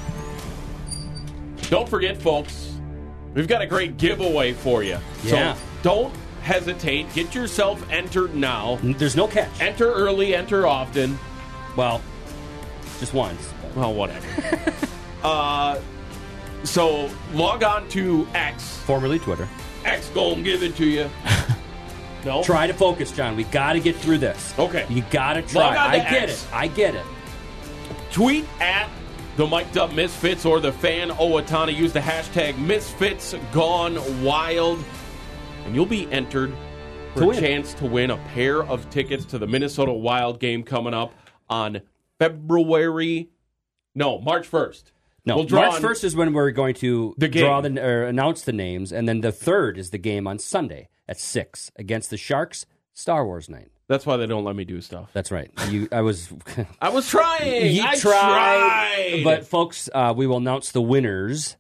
[1.68, 2.71] Don't forget, folks,
[3.34, 4.98] we've got a great giveaway for you.
[5.24, 5.54] Yeah.
[5.54, 7.12] So don't hesitate.
[7.14, 8.78] Get yourself entered now.
[8.82, 9.48] There's no catch.
[9.60, 11.18] Enter early, enter often.
[11.76, 12.00] Well,
[13.00, 13.52] just once.
[13.62, 14.26] but- Well, whatever.
[15.22, 15.80] uh,
[16.64, 18.76] so log on to X.
[18.78, 19.48] Formerly Twitter.
[19.84, 21.10] X gonna give it to you.
[22.24, 22.40] No?
[22.44, 23.34] Try to focus, John.
[23.34, 24.54] We got to get through this.
[24.56, 24.86] Okay.
[24.88, 25.60] You got to try.
[25.64, 26.46] Log on to I get it.
[26.52, 27.04] I get it.
[28.12, 28.88] tweet at
[29.36, 31.74] the Mic'd Up Misfits or the fan Owatonna.
[31.74, 34.82] Use the hashtag Misfits Gone Wild,
[35.64, 36.52] and you'll be entered
[37.14, 40.62] for To a chance to win a pair of tickets to the Minnesota Wild game
[40.62, 41.12] coming up
[41.48, 41.80] on
[42.18, 43.30] February.
[43.94, 44.92] No, March first.
[45.24, 48.52] No, We'll March first is when we're going to The draw the or announce the
[48.52, 52.66] names, and then the third is the game on Sunday at six against the Sharks.
[52.92, 53.70] Star Wars night.
[53.92, 55.10] That's why they don't let me do stuff.
[55.12, 55.50] That's right.
[55.68, 56.32] You, I was.
[56.80, 57.74] I was trying.
[57.76, 59.20] you I tried, tried.
[59.22, 61.56] but folks, uh, we will announce the winners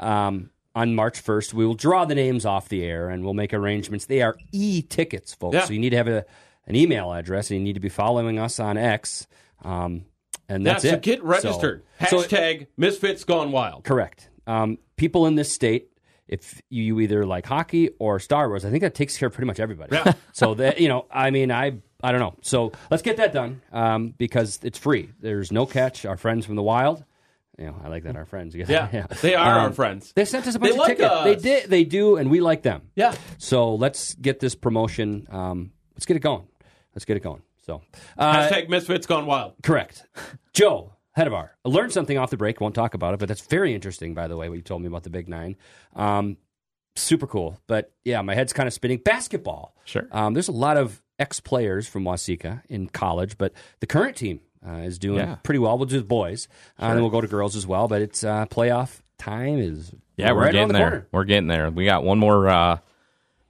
[0.00, 1.52] um, on March first.
[1.52, 4.06] We will draw the names off the air, and we'll make arrangements.
[4.06, 5.52] They are e-tickets, folks.
[5.54, 5.64] Yeah.
[5.66, 6.24] So you need to have a,
[6.66, 9.26] an email address, and you need to be following us on X.
[9.62, 10.06] Um,
[10.48, 11.02] and that's yeah, so it.
[11.02, 11.82] get registered.
[12.08, 13.84] So- so- Hashtag Misfits Gone Wild.
[13.84, 14.30] Correct.
[14.46, 15.90] Um, people in this state,
[16.28, 19.46] if you either like hockey or Star Wars, I think that takes care of pretty
[19.46, 19.94] much everybody.
[19.96, 20.12] Yeah.
[20.32, 22.34] so that you know, I mean, I I don't know.
[22.42, 25.10] So let's get that done um, because it's free.
[25.20, 26.04] There's no catch.
[26.04, 27.04] Our friends from the wild.
[27.58, 28.16] You know, I like that.
[28.16, 28.54] Our friends.
[28.68, 30.12] Yeah, they are our Um, friends.
[30.14, 31.10] They sent us a bunch They of tickets.
[31.10, 31.24] us.
[31.24, 31.70] They did.
[31.70, 32.82] They do, and we like them.
[32.94, 33.14] Yeah.
[33.38, 35.26] So let's get this promotion.
[35.30, 36.46] Um, let's get it going.
[36.94, 37.40] Let's get it going.
[37.64, 37.80] So
[38.18, 39.54] uh, Hashtag Misfits Gone Wild.
[39.62, 40.04] Correct.
[40.52, 41.56] Joe, head of our.
[41.64, 42.60] I learned something off the break.
[42.60, 44.86] Won't talk about it, but that's very interesting, by the way, what you told me
[44.88, 45.56] about the Big Nine.
[45.94, 46.36] Um,
[46.94, 47.60] super cool.
[47.66, 48.98] But yeah, my head's kind of spinning.
[48.98, 49.74] Basketball.
[49.84, 50.06] Sure.
[50.12, 54.40] Um, there's a lot of ex players from Waseca in college, but the current team
[54.66, 55.36] uh, is doing Yeah.
[55.42, 55.76] pretty well.
[55.78, 56.48] We'll do the boys,
[56.78, 57.88] uh, and then we'll go to girls as well.
[57.88, 60.88] But it's uh, playoff time is Yeah, we're right getting the there.
[60.90, 61.06] corner.
[61.12, 61.70] We're getting there.
[61.70, 62.78] We got one more, uh,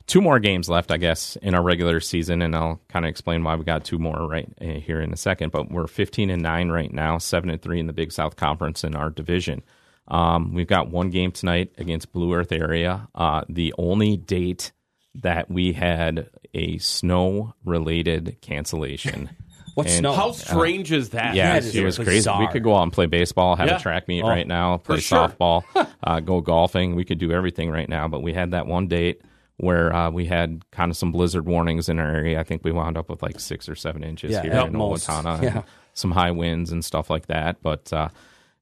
[0.07, 3.43] two more games left, I guess, in our regular season, and I'll kind of explain
[3.45, 5.53] why we got two more right uh, here in a second.
[5.53, 8.85] But we're 15 and nine right now, seven and three in the Big South Conference
[8.85, 9.63] in our division.
[10.09, 13.09] Um, we've got one game tonight against Blue Earth area.
[13.15, 14.73] Uh, the only date
[15.17, 19.31] that we had a snow related cancellation.
[19.75, 20.13] What And- snow?
[20.15, 21.35] How strange is that?
[21.35, 22.31] Yeah, That it, is it was crazy.
[22.39, 23.77] We could go out and play baseball, have Yeah.
[23.77, 25.29] a track meet Oh, right now, play sure.
[25.29, 25.65] softball,
[26.03, 26.95] uh, go golfing.
[26.97, 29.21] We could do everything right now, but we had that one date
[29.59, 32.39] where uh, we had kind of some blizzard warnings in our area.
[32.39, 34.73] I think we wound up with like six or seven inches Yeah, here in.
[34.75, 35.63] Owatonna, and Yeah.
[35.95, 37.63] some high winds and stuff like that.
[37.63, 38.09] But uh,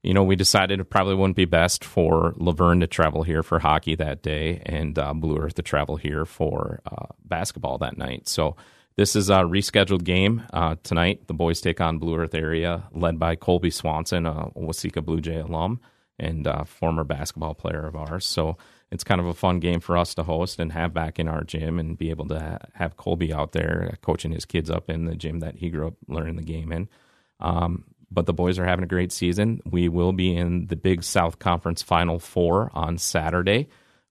[0.02, 3.59] you know, we decided it probably wouldn't be best for Luverne to travel here for
[3.59, 8.28] hockey that day, and uh, Blue Earth to travel here for uh, basketball that night.
[8.28, 8.57] So.
[8.96, 11.26] This is a rescheduled game uh, tonight.
[11.26, 15.40] The boys take on Blue Earth area, led by Colby Swanson, a Waseca Blue Jay
[15.40, 15.80] alum
[16.16, 18.24] and uh, former basketball player of ours.
[18.24, 18.57] So
[18.94, 21.42] it's kind of a fun game for us to host and have back in our
[21.42, 25.04] gym and be able to ha- have Colby out there coaching his kids up in
[25.04, 26.88] the gym that he grew up learning the game in.
[27.40, 29.61] Um, but the boys are having a great season.
[29.68, 33.66] We will be in the Big South Conference Final Four on Saturday.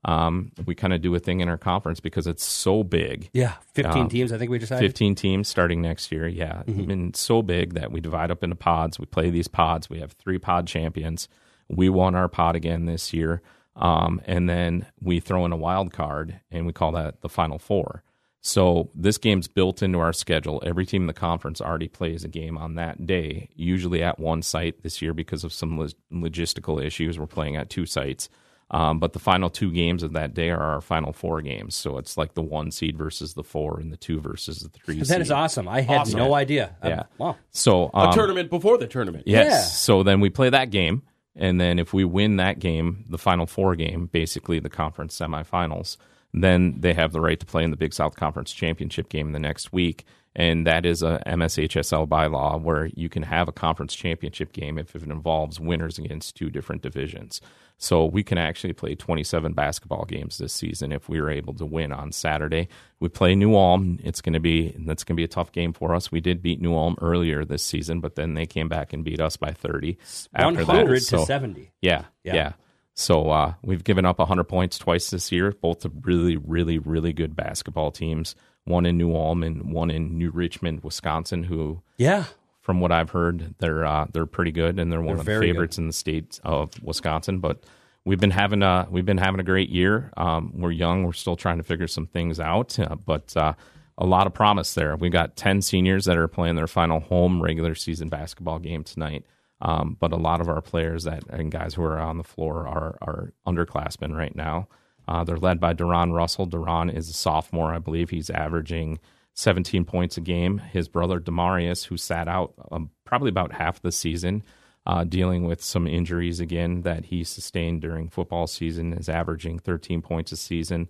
[0.05, 3.29] Um, we kind of do a thing in our conference because it's so big.
[3.31, 4.85] Yeah, 15 Um, teams, I think we decided.
[4.85, 6.27] 15 teams starting next year.
[6.27, 6.63] Yeah.
[6.67, 6.85] Mm-hmm.
[6.87, 8.99] Mean, so big that we divide up into pods.
[8.99, 9.89] We play these pods.
[9.89, 11.29] We have three pod champions.
[11.69, 13.41] We won our pod again this year.
[13.75, 17.57] Um, and then we throw in a wild card and we call that the final
[17.57, 18.03] four.
[18.45, 20.61] So this game's built into our schedule.
[20.65, 24.41] Every team in the conference already plays a game on that day, usually at one
[24.41, 27.17] site this year because of some log- logistical issues.
[27.17, 28.29] We're playing at two sites.
[28.71, 31.75] Um, but the final two games of that day are our final four games.
[31.75, 34.97] So it's like the one seed versus the four and the two versus the three
[34.99, 35.21] That seed.
[35.21, 35.67] is awesome.
[35.67, 36.19] I had Awesome.
[36.19, 36.75] no idea.
[36.81, 37.03] Um, Yeah.
[37.19, 37.37] wow.
[37.51, 39.25] So A um, tournament before the tournament.
[39.27, 39.47] Yes.
[39.51, 39.59] Yeah.
[39.61, 41.03] So then we play that game,
[41.35, 45.97] and then if we win that game, the final four game, basically the conference semifinals,
[46.33, 49.39] then they have the right to play in the Big South Conference Championship game the
[49.39, 50.05] next week.
[50.35, 54.95] And that is a MSHSL bylaw where you can have a conference championship game if
[54.95, 57.39] it involves winners against two different divisions.
[57.83, 61.65] So we can actually play 27 basketball games this season if we are able to
[61.65, 62.69] win on Saturday.
[63.01, 63.99] We play New Ulm.
[64.01, 66.09] It's going to be that's going to be a tough game for us.
[66.09, 69.19] We did beat New Ulm earlier this season, but then they came back and beat
[69.19, 69.97] us by 30
[70.33, 71.07] after 100 that.
[71.07, 71.73] to 70.
[71.81, 72.35] yeah, Yeah.
[72.35, 72.53] yeah.
[72.93, 77.11] So uh, we've given up 100 points twice this year, both to really, really, really
[77.11, 78.33] good basketball teams.
[78.63, 82.27] One in New Ulm and one in New Richmond, Wisconsin, who Yeah.
[82.63, 85.47] From what I've heard, they're uh, they're pretty good and they're one They're of the
[85.47, 87.39] favorites in the state of Wisconsin.
[87.39, 87.63] But
[88.05, 90.11] we've been having a we've been having a great year.
[90.15, 93.53] Um, we're young, we're still trying to figure some things out, uh, but uh,
[93.97, 94.95] a lot of promise there.
[94.95, 99.25] We've got ten seniors that are playing their final home regular season basketball game tonight.
[99.61, 102.65] Um, but a lot of our players that and guys who are on the floor
[102.65, 104.69] are are underclassmen right now.
[105.05, 106.45] Uh, they're led by Duran Russell.
[106.45, 108.09] Duran is a sophomore, I believe.
[108.09, 108.99] He's averaging
[109.35, 110.59] 17 points a game.
[110.59, 114.43] His brother Demarius, who sat out um, probably about half the season,
[114.85, 120.01] uh, dealing with some injuries again that he sustained during football season, is averaging 13
[120.01, 120.89] points a season,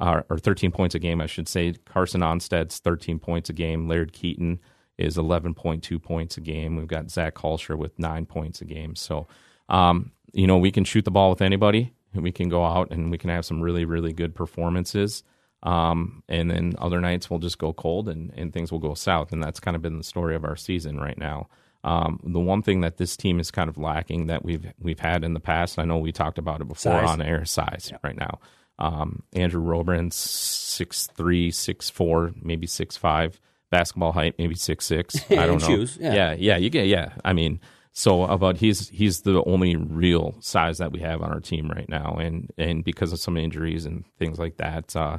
[0.00, 1.74] uh, or 13 points a game, I should say.
[1.84, 3.88] Carson Onsted's 13 points a game.
[3.88, 4.60] Laird Keaton
[4.98, 6.76] is 11.2 points a game.
[6.76, 8.96] We've got Zach Hulsher with nine points a game.
[8.96, 9.28] So,
[9.68, 11.92] um, you know, we can shoot the ball with anybody.
[12.14, 15.22] We can go out and we can have some really, really good performances.
[15.66, 19.32] Um, and then other nights we'll just go cold and, and things will go south.
[19.32, 21.48] And that's kind of been the story of our season right now.
[21.82, 25.24] Um, the one thing that this team is kind of lacking that we've we've had
[25.24, 27.10] in the past, I know we talked about it before Size.
[27.10, 28.38] on air, size right now.
[28.78, 35.16] Um, Andrew Robrin's six three, six four, maybe six five, basketball height, maybe six six.
[35.30, 35.66] I don't know.
[35.66, 36.14] shoes, yeah.
[36.14, 37.10] yeah, yeah, you get yeah.
[37.24, 37.60] I mean,
[37.92, 41.88] so about he's he's the only real size that we have on our team right
[41.88, 44.94] now, and and because of some injuries and things like that.
[44.94, 45.18] Uh,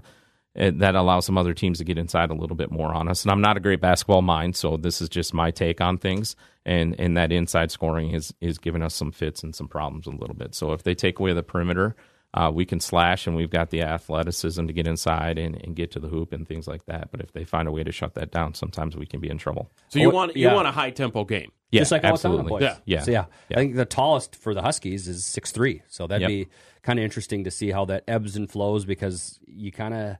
[0.57, 3.23] that allows some other teams to get inside a little bit more on us.
[3.23, 6.35] And I'm not a great basketball mind, so this is just my take on things.
[6.65, 10.11] And and that inside scoring is is giving us some fits and some problems a
[10.11, 10.53] little bit.
[10.55, 11.95] So if they take away the perimeter,
[12.33, 15.91] uh, we can slash, and we've got the athleticism to get inside and, and get
[15.91, 17.09] to the hoop and things like that.
[17.11, 19.37] But if they find a way to shut that down, sometimes we can be in
[19.37, 19.71] trouble.
[19.87, 20.53] So you Oh, want you yeah.
[20.53, 21.51] want a high tempo game.
[21.71, 22.45] Yeah, just like absolutely.
[22.45, 22.61] Owatonna boys.
[22.61, 22.75] Yeah.
[22.85, 23.01] Yeah.
[23.03, 23.57] So yeah, Yeah.
[23.57, 25.81] I think the tallest for the Huskies is six three.
[25.87, 26.27] So that'd Yep.
[26.29, 26.47] be
[26.81, 30.17] kind of interesting to see how that ebbs and flows because you kind of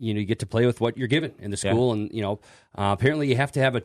[0.00, 1.70] you know you get to play with what you're given in the Yeah.
[1.72, 2.40] school, and you know
[2.76, 3.82] uh, apparently you have to have a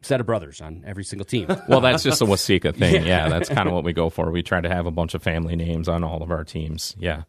[0.00, 1.46] set of brothers on every single team.
[1.68, 3.04] Well, that's just a Waseca thing.
[3.04, 4.30] Yeah, that's kind of what we go for.
[4.30, 6.94] We try to have a bunch of family names on all of our teams.
[6.98, 7.22] Yeah.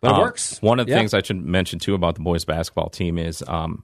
[0.00, 0.62] But it Um, works.
[0.62, 0.98] One of the Yeah.
[0.98, 3.82] things I should mention too about the boys basketball team is um,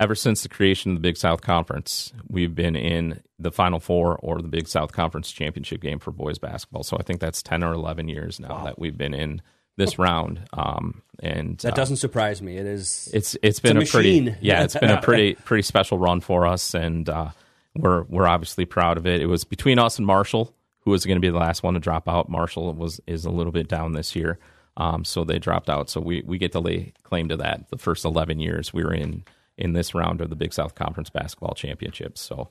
[0.00, 4.16] ever since the creation of the Big South Conference, we've been in the Final Four
[4.16, 6.82] or the Big South Conference championship game for boys basketball.
[6.82, 9.42] So I think that's ten or eleven years now that we've been in
[9.76, 10.40] this round.
[10.52, 12.56] Um, and that uh, doesn't surprise me.
[12.56, 13.08] It is.
[13.12, 16.46] it's it's been a a, pretty yeah it's been a pretty pretty special run for
[16.46, 17.30] us and uh,
[17.76, 19.20] we're we're obviously proud of it.
[19.20, 21.80] It was between us and Marshall, who was going to be the last one to
[21.80, 22.28] drop out.
[22.28, 24.38] Marshall was is a little bit down this year,
[24.76, 25.90] um, so they dropped out.
[25.90, 27.68] So we we get to lay claim to that.
[27.70, 29.24] The first eleven years we were in
[29.56, 32.20] in this round of the Big South Conference basketball championships.
[32.20, 32.48] So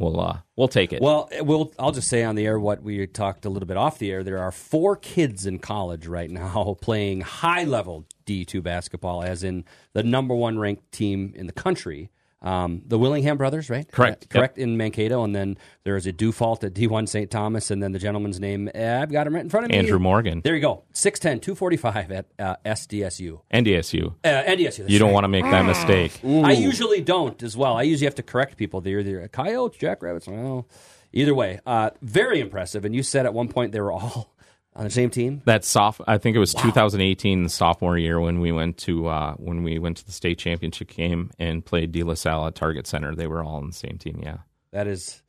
[0.00, 1.00] we'll uh, we'll take it.
[1.00, 1.72] Well, we'll.
[1.78, 4.24] I'll just say on the air what we talked a little bit off the air.
[4.24, 9.44] There are four kids in college right now playing high level D two basketball, as
[9.44, 12.10] in the number one ranked team in the country.
[12.42, 13.90] Um, the Willingham brothers, right?
[13.90, 14.24] Correct.
[14.24, 17.30] Uh, correct in Mankato, and then there is a Dufault at D one St.
[17.30, 19.78] Thomas, and then the gentleman's name eh, I've got him right in front of me.
[19.78, 20.40] Andrew Morgan.
[20.42, 20.84] There you go.
[20.94, 23.40] 6'10", 245 at uh, SDSU.
[23.52, 24.14] NDSU.
[24.24, 24.88] Uh, NDSU.
[24.88, 25.14] You don't right.
[25.14, 26.20] want to make that mistake.
[26.24, 27.76] I usually don't as well.
[27.76, 28.80] I usually have to correct people.
[28.80, 30.26] They're either coyotes, jackrabbits.
[30.26, 30.66] Well,
[31.12, 32.84] either way, uh, very impressive.
[32.86, 34.34] And you said at one point they were all
[34.76, 35.42] on the same team.
[35.46, 39.34] that soft i think it was 2018 the sophomore year when we went to uh,
[39.34, 42.86] when we went to the state championship game and played de la salle at target
[42.86, 44.38] center they were all on the same team yeah
[44.72, 45.22] That is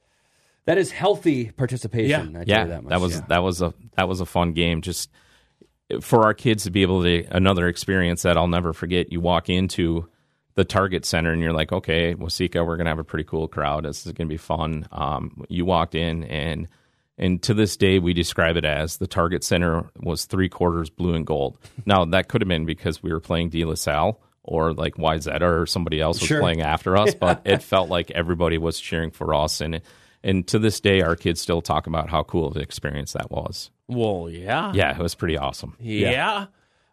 [0.66, 2.38] that is healthy participation.
[2.38, 2.90] I yeah that, much.
[2.92, 3.26] that was Yeah.
[3.30, 5.10] that was a that was a fun game just
[6.02, 9.50] for our kids to be able to another experience that i'll never forget you walk
[9.50, 10.08] into
[10.56, 13.84] the target center and you're like okay Waseca we're gonna have a pretty cool crowd
[13.86, 16.68] this is gonna be fun um, you walked in and
[17.22, 21.14] and to this day we describe it as the target center was three quarters blue
[21.14, 24.74] and gold now that could have been because we were playing de la salle or
[24.74, 26.40] like YZ or somebody else was Sure.
[26.42, 29.82] playing after us, but it felt like everybody was cheering for us, and
[30.24, 33.30] and to this day, our kids still talk about how cool of an experience that
[33.30, 33.70] was.
[33.88, 35.76] Well, yeah, Yeah, it was pretty awesome.
[35.80, 36.48] yeah.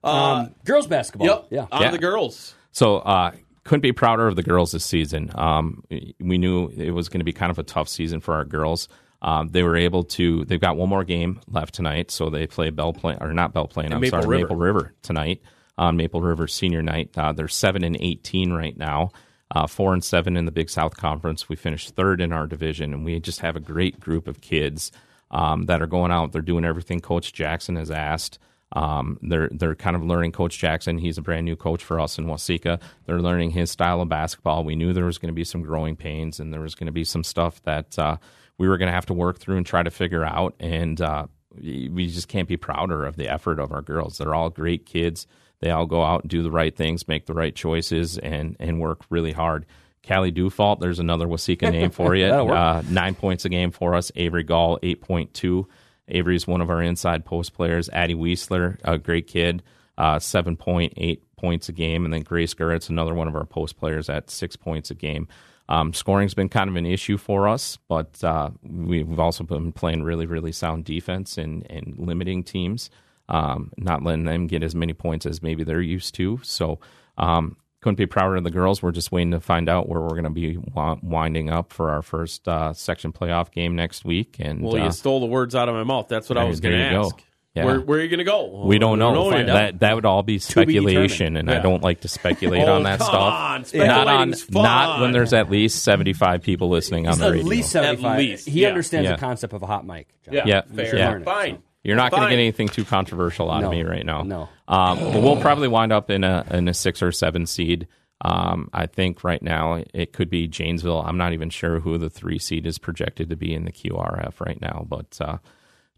[0.05, 0.07] Uh,
[0.45, 1.27] um, girls basketball.
[1.27, 1.47] yep.
[1.51, 1.67] Yeah.
[1.73, 1.91] On Yeah.
[1.91, 2.55] the girls.
[2.73, 3.33] So uh,
[3.65, 5.31] couldn't be prouder of the girls this season.
[5.35, 5.83] Um,
[6.21, 8.89] we knew it was going to be kind of a tough season for our girls.
[9.21, 10.45] Um, they were able to.
[10.45, 13.67] They've got one more game left tonight, so they play Belle Plaine or not Belle
[13.67, 13.93] Plaine.
[13.93, 14.45] I'm Maple sorry, River.
[14.45, 15.43] Maple River tonight
[15.77, 17.11] on Maple River Senior Night.
[17.17, 19.11] Uh, they're seven and eighteen right now.
[19.51, 21.49] Uh, four and seven in the Big South Conference.
[21.49, 24.93] We finished third in our division, and we just have a great group of kids
[25.31, 26.33] um, that are going out.
[26.33, 28.39] They're doing everything Coach Jackson has asked.
[28.73, 30.99] Um, they're they're kind of learning Coach Jackson.
[30.99, 32.81] He's a brand new coach for us in Waseca.
[33.07, 34.63] They're learning his style of basketball.
[34.63, 36.93] We knew there was going to be some growing pains, and there was going to
[36.93, 38.19] be some stuff that uh,
[38.59, 40.55] we were going to have to work through and try to figure out.
[40.61, 44.19] And uh, we just can't be prouder of the effort of our girls.
[44.19, 45.27] They're all great kids.
[45.61, 48.81] They all go out and do the right things, make the right choices, and and
[48.81, 49.67] work really hard.
[50.07, 52.27] Callie Dufault, there's another Waseca name for you.
[52.59, 54.13] Uh, nine points a game for us.
[54.15, 55.69] Avery Gall, eight point two.
[56.07, 57.89] Avery's one of our inside post players.
[57.91, 59.63] Addie Weisler, a great kid,
[59.99, 63.45] uh, seven point eight points a game, and then Grace Gerritz, another one of our
[63.45, 65.29] post players, at six points a game.
[65.69, 70.03] Um, scoring's been kind of an issue for us, but uh, we've also been playing
[70.03, 72.89] really, really sound defense and, and limiting teams,
[73.29, 76.41] um, not letting them get as many points as maybe they're used to.
[76.43, 76.79] So
[77.19, 78.83] um, couldn't be prouder of the girls.
[78.83, 81.91] We're just waiting to find out where we're going to be wi- winding up for
[81.91, 84.37] our first uh, section playoff game next week.
[84.39, 86.09] And Well, uh, you stole the words out of my mouth.
[86.09, 87.17] That's what I there- was going to ask.
[87.17, 87.23] go.
[87.57, 87.57] Ask.
[87.57, 87.65] Yeah.
[87.65, 88.65] Where, where are you going to go?
[88.67, 89.31] we don't know.
[89.37, 89.47] yet.
[89.47, 92.83] that that would all be be speculation, and I don't like to speculate Oh, on
[92.85, 93.15] that come stuff.
[93.15, 93.65] on.
[93.75, 97.27] Not on, Speculating's not when there's at least seventy five people listening on He's the
[97.27, 97.47] at radio.
[97.47, 98.19] least seventy five.
[98.19, 98.69] least, He yeah.
[98.69, 99.17] understands Yeah.
[99.17, 100.09] the concept of a hot mic.
[100.25, 100.35] John.
[100.35, 100.97] Yeah, Yeah, fair.
[100.97, 101.19] yeah.
[101.21, 101.63] Fine.
[101.85, 103.69] You're not going to get anything too controversial out No.
[103.69, 104.23] of me right now.
[104.23, 104.49] No.
[104.67, 107.87] Um, but we'll probably wind up in a in a six or seven seed.
[108.21, 111.01] Um, I think right now it could be Janesville.
[111.01, 114.41] I'm not even sure who the three seed is projected to be in the QRF
[114.45, 115.39] right now, but uh,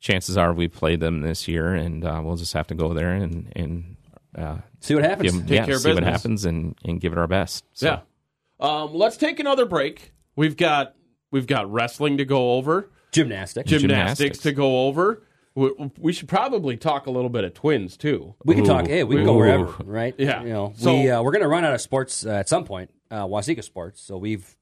[0.00, 3.12] chances are we play them this year, and uh, we'll just have to go there
[3.12, 3.96] and and
[4.36, 5.30] uh, See what happens.
[5.32, 7.64] give 'em- Take yeah, care of see what happens and, and give it our best.
[7.72, 7.86] So.
[7.86, 8.00] Yeah.
[8.60, 10.12] Um, let's take another break.
[10.36, 10.94] We've got
[11.30, 13.70] we've got wrestling to go over, Gymnastics.
[13.70, 14.38] gymnastics, Gymnastics.
[14.40, 15.22] to go over.
[15.54, 18.34] We, we should probably talk a little bit of twins too.
[18.44, 18.86] We can talk.
[18.86, 20.14] Hey, we can go wherever, right?
[20.18, 20.42] Yeah.
[20.42, 22.64] You know, So- we uh, we're going to run out of sports uh, at some
[22.64, 22.90] point.
[23.10, 24.00] Uh, Waseca sports.
[24.00, 24.56] So we've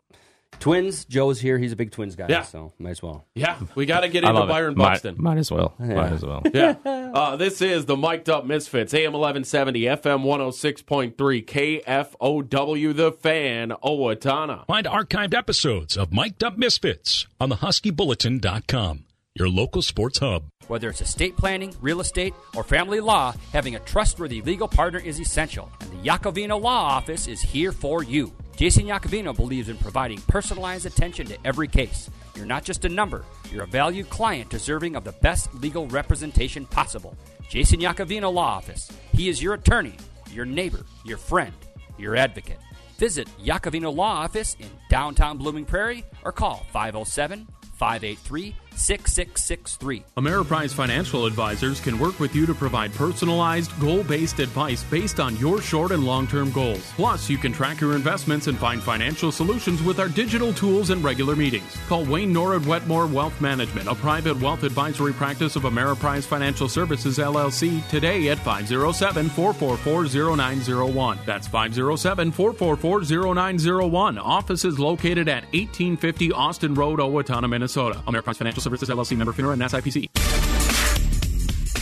[0.61, 1.05] twins.
[1.05, 1.59] Joe's here.
[1.59, 2.27] He's a big twins guy.
[2.29, 2.43] Yeah.
[2.43, 3.27] So might as well.
[3.35, 4.77] Yeah, we got to get into love Byron it.
[4.79, 5.17] Buxton.
[5.19, 5.75] might as well.
[5.79, 6.43] Might as well.
[6.53, 6.75] Yeah.
[6.85, 14.67] Uh, this is the Mic'd Up Misfits, AM 1170, FM 106.3, KFOW, The Fan, Owatonna.
[14.67, 20.45] Find archived episodes of Mic'd Up Misfits on the thehuskybulletin.com, your local sports hub.
[20.69, 25.19] Whether it's estate planning, real estate, or family law, having a trustworthy legal partner is
[25.19, 28.33] essential, and the Yakovino Law Office is here for you.
[28.59, 32.11] Jason Yakovino believes in providing personalized attention to every case.
[32.35, 36.67] You're not just a number, you're a valued client deserving of the best legal representation
[36.67, 37.17] possible.
[37.49, 38.91] Jason Yakovino Law Office.
[39.13, 39.95] He is your attorney,
[40.33, 41.53] your neighbor, your friend,
[41.99, 42.59] your advocate.
[42.97, 50.05] Visit Yakovino Law Office in downtown Blooming Prairie or call 507 583 6663.
[50.17, 55.37] Ameriprise Financial Advisors can work with you to provide personalized, goal based advice based on
[55.37, 56.93] your short and long term goals.
[56.95, 61.03] Plus, you can track your investments and find financial solutions with our digital tools and
[61.03, 61.77] regular meetings.
[61.89, 67.19] Call Wayne Norwood Wetmore Wealth Management, a private wealth advisory practice of Ameriprise Financial Services
[67.19, 71.19] LLC, today at 507 444 0901.
[71.27, 74.19] That's 507 444 0901.
[74.19, 78.03] Office is located at 1850 Austin Road, Owatonna, Minnesota.
[78.07, 80.09] Ameriprise Financial Services LLC member FINRA and SIPC.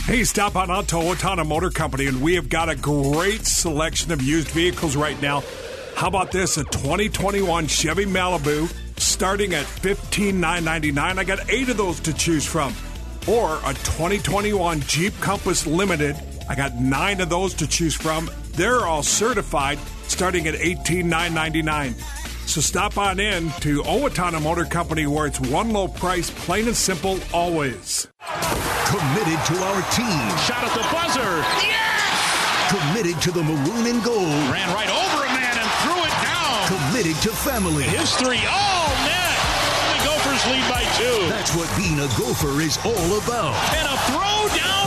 [0.05, 4.13] Hey, stop on out to Owatonna Motor Company, and we have got a great selection
[4.13, 5.43] of used vehicles right now.
[5.95, 6.55] How about this?
[6.55, 11.19] A 2021 Chevy Malibu starting at 15,999.
[11.19, 12.73] I got eight of those to choose from.
[13.27, 16.15] Or a 2021 Jeep Compass Limited.
[16.47, 18.31] I got nine of those to choose from.
[18.53, 22.01] They're all certified starting at $18,999.
[22.47, 26.75] So stop on in to Owatonna Motor Company where it's one low price, plain and
[26.75, 28.07] simple, always.
[28.87, 30.23] Committed to our team.
[30.47, 31.43] Shot at the buzzer.
[31.59, 32.71] Yes!
[32.71, 34.31] Committed to the maroon and gold.
[34.49, 36.67] Ran right over a man and threw it down.
[36.71, 37.83] Committed to family.
[37.83, 38.39] His three.
[38.47, 39.37] Oh, net.
[39.91, 41.27] The Gophers lead by two.
[41.27, 43.53] That's what being a Gopher is all about.
[43.75, 44.86] And a throw down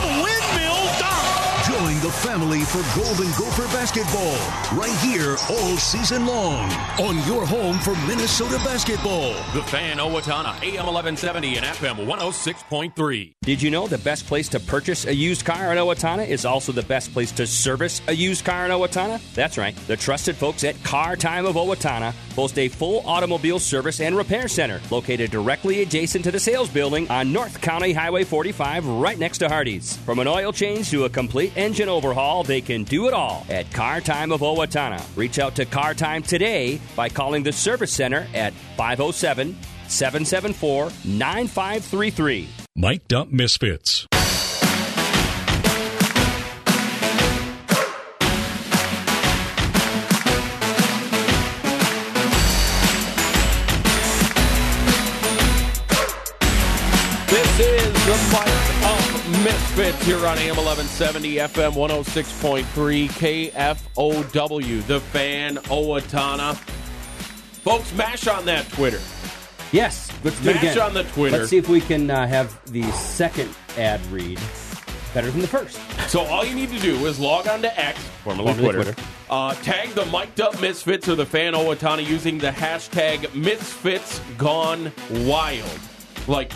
[2.01, 4.35] the family for Golden Gopher basketball
[4.75, 9.33] right here all season long on your home for Minnesota basketball.
[9.53, 13.33] The Fan, Owatonna, AM 1170 and FM 106.3.
[13.43, 16.71] Did you know the best place to purchase a used car in Owatonna is also
[16.71, 19.21] the best place to service a used car in Owatonna?
[19.35, 19.75] That's right.
[19.85, 24.47] The trusted folks at Car Time of Owatonna boast a full automobile service and repair
[24.47, 29.37] center located directly adjacent to the sales building on North County Highway 45 right next
[29.39, 29.97] to Hardee's.
[29.97, 33.71] From an oil change to a complete engine overhaul, they can do it all at
[33.71, 35.03] Car Time of Owatonna.
[35.15, 39.55] Reach out to Car Time today by calling the service center at 507
[39.87, 42.49] 774 9533.
[42.75, 44.07] Mic'd Up Misfits.
[57.27, 58.60] This is the Mic'd Up
[59.43, 66.55] Misfits here on AM 1170, FM 106.3, KFOW, The Fan, Owatonna.
[66.55, 68.99] Folks, mash on that Twitter.
[69.71, 70.79] Yes, let's do it Mash again.
[70.79, 71.37] on the Twitter.
[71.39, 74.39] Let's see if we can uh, have the second ad read
[75.13, 75.79] better than the first.
[76.09, 79.01] So all you need to do is log on to X, formerly Twitter, Twitter.
[79.29, 84.91] Uh, tag the Mic'd Up Misfits or the Fan Owatonna using the hashtag Misfits Gone
[85.09, 85.79] Wild.
[86.27, 86.51] Like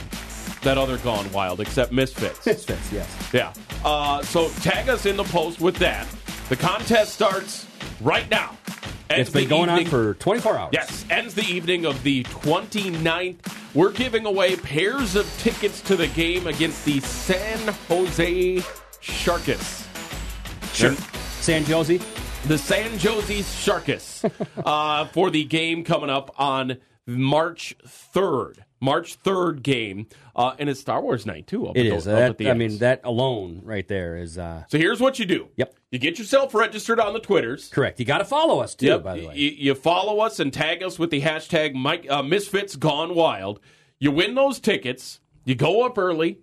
[0.65, 2.45] that other Gone Wild, except Misfits.
[2.45, 3.30] Misfits, yes.
[3.34, 3.54] Yeah.
[3.84, 6.08] Uh, so tag us in the post with that.
[6.49, 7.65] The contest starts
[8.01, 8.58] right now.
[9.10, 10.69] Ends It's been going on for 24 hours.
[10.73, 13.75] Yes, ends the evening of the 29th.
[13.75, 18.56] We're giving away pairs of tickets to the game against the San Jose
[19.01, 19.86] Sharkus.
[20.73, 20.95] Sure.
[21.41, 21.99] San Jose.
[22.47, 24.32] The San Jose Sharkus
[24.65, 28.64] uh, for the game coming up on March 3rd.
[28.86, 30.08] March 3rd game.
[30.36, 31.68] Uh, and it's Star Wars night, too.
[31.68, 32.03] Up It at is.
[32.05, 32.57] the- up That- at the I X.
[32.59, 35.47] mean, that alone right there is uh, So here's what you do.
[35.57, 35.74] Yep.
[35.91, 37.70] You get yourself registered on the Twitters.
[37.70, 37.99] correct.
[37.99, 39.03] You got to follow us too, Yep.
[39.03, 39.36] by the way.
[39.36, 43.59] You, you follow us and tag us with the hashtag Mike, uh, Misfits Gone Wild.
[43.99, 45.20] You win those tickets.
[45.45, 46.39] You go up early.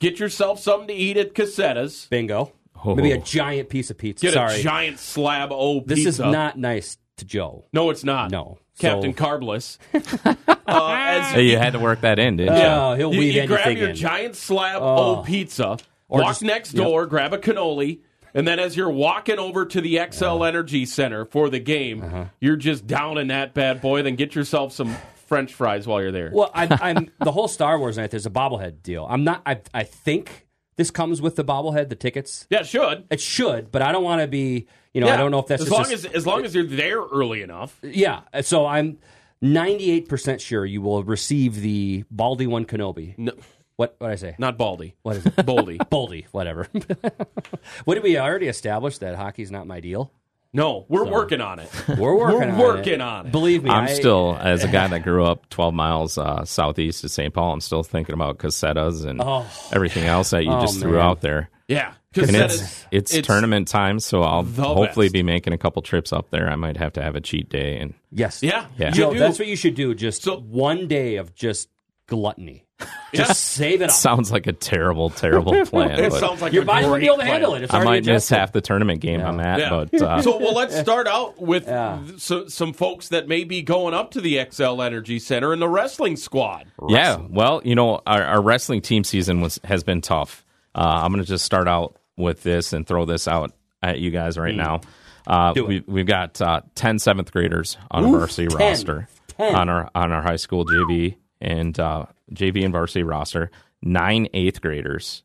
[0.00, 2.06] Get yourself something to eat at Cossetta's.
[2.10, 2.52] Bingo.
[2.84, 2.94] Oh.
[2.94, 4.26] Maybe a giant piece of pizza.
[4.26, 5.94] Get Sorry, a giant slab of pizza.
[5.94, 7.64] this is not nice to Joe.
[7.72, 8.30] No, it's not.
[8.30, 8.58] No.
[8.78, 9.78] Captain So- Carbless.
[9.94, 10.34] uh,
[10.66, 12.62] as Hey, you had to work that in, didn't you?
[12.96, 13.96] He'll you, weave you grab your in.
[13.96, 15.16] giant slab Oh.
[15.18, 15.78] of pizza.
[16.08, 16.84] Or walk just- next yep.
[16.84, 18.00] door, grab a cannoli,
[18.34, 22.24] And then as you're walking over to the Xcel Energy Center for the game, Uh-huh.
[22.40, 24.02] you're just down in that bad boy.
[24.02, 24.96] Then get yourself some
[25.26, 26.30] French fries while you're there.
[26.32, 28.10] Well, I, I'm the whole Star Wars night.
[28.10, 29.06] There's a bobblehead deal.
[29.08, 29.40] I'm not.
[29.46, 30.46] I, I think
[30.76, 32.46] this comes with the bobblehead, the tickets.
[32.50, 33.04] yeah, it should.
[33.08, 34.66] It should, but I don't want to be.
[34.94, 36.54] You know, I don't know if that's as just long a- as as long as
[36.54, 37.76] you're there early enough.
[37.82, 38.20] yeah.
[38.42, 38.98] So I'm
[39.42, 43.14] 98 percent sure you will receive the Baldy one Kenobi.
[43.18, 43.32] No,
[43.76, 44.36] What what I say?
[44.38, 44.94] not Baldy.
[45.02, 45.34] What is it?
[45.46, 45.78] Baldy.
[45.90, 46.68] Baldy, whatever.
[47.84, 50.12] what did we already establish that hockey's not my deal?
[50.52, 51.68] No, we're working on it.
[51.98, 53.00] We're working We're on working it.
[53.00, 53.32] on it.
[53.32, 57.02] Believe me, I'm I- still, as a guy that grew up 12 miles uh, southeast
[57.02, 57.34] of St.
[57.34, 59.44] Paul, I'm still thinking about Cossetta's and Oh.
[59.72, 61.50] everything else that you Oh, just threw out there.
[61.66, 65.12] Yeah, because And it's, is it's tournament time, so I'll hopefully best.
[65.14, 66.48] be making a couple trips up there.
[66.50, 68.42] I might have to have a cheat day, and Yes.
[68.42, 68.88] Yeah, Yeah.
[68.88, 69.18] you Joe, do.
[69.18, 69.94] that's what you should do.
[69.94, 71.68] Just So- one day of just
[72.06, 72.60] gluttony.
[72.80, 72.86] Yeah.
[73.26, 73.90] Just save it up.
[73.92, 75.92] sounds like a terrible, terrible plan.
[75.98, 77.62] It sounds like Your body won't be able to handle it.
[77.62, 79.70] It's I already might miss half the tournament game I'm at, Yeah.
[79.70, 82.00] but uh, so well, let's start out with Yeah.
[82.18, 85.68] so, some folks that may be going up to the Xcel Energy Center and the
[85.68, 86.66] wrestling squad.
[86.88, 90.44] Yeah, well, you know, our, our wrestling team season was has been tough.
[90.74, 93.52] Uh, I'm going to just start out with this and throw this out
[93.82, 94.80] at you guys right now.
[95.26, 98.58] Uh, we, we've got uh, 10 seventh graders on a varsity 10.
[98.58, 99.08] roster
[99.38, 99.54] 10.
[99.54, 103.50] on our on our high school JV and uh, JV and varsity roster.
[103.82, 105.22] Nine eighth graders,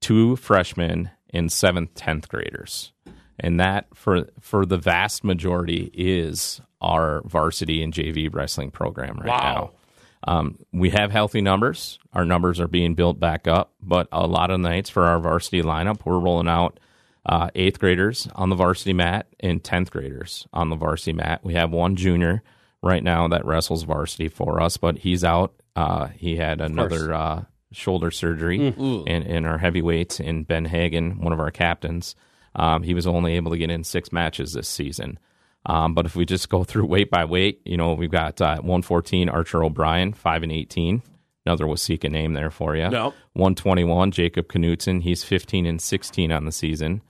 [0.00, 2.92] two freshmen, and seventh tenth graders,
[3.40, 9.28] and that for for the vast majority is our varsity and JV wrestling program right
[9.28, 9.38] Wow.
[9.54, 9.70] now.
[10.24, 11.98] Um, we have healthy numbers.
[12.12, 15.62] Our numbers are being built back up, but a lot of nights for our varsity
[15.62, 16.80] lineup, we're rolling out
[17.24, 21.40] uh, eighth graders on the varsity mat and tenth graders on the varsity mat.
[21.44, 22.42] We have one junior
[22.82, 25.54] right now that wrestles varsity for us, but he's out.
[25.76, 28.58] Uh, he had another uh, shoulder surgery
[29.06, 30.20] in, in our heavyweights.
[30.20, 32.16] in Ben Hagen, one of our captains,
[32.54, 35.18] um, he was only able to get in six matches this season.
[35.68, 38.56] Um, but if we just go through weight by weight, you know, we've got uh,
[38.56, 41.02] 114 Archer O'Brien, 5 and 18.
[41.44, 42.88] Another Waseca name there for you.
[42.88, 43.14] No.
[43.34, 47.02] 121 Jacob Knutson, he's 15 and 16 on the season.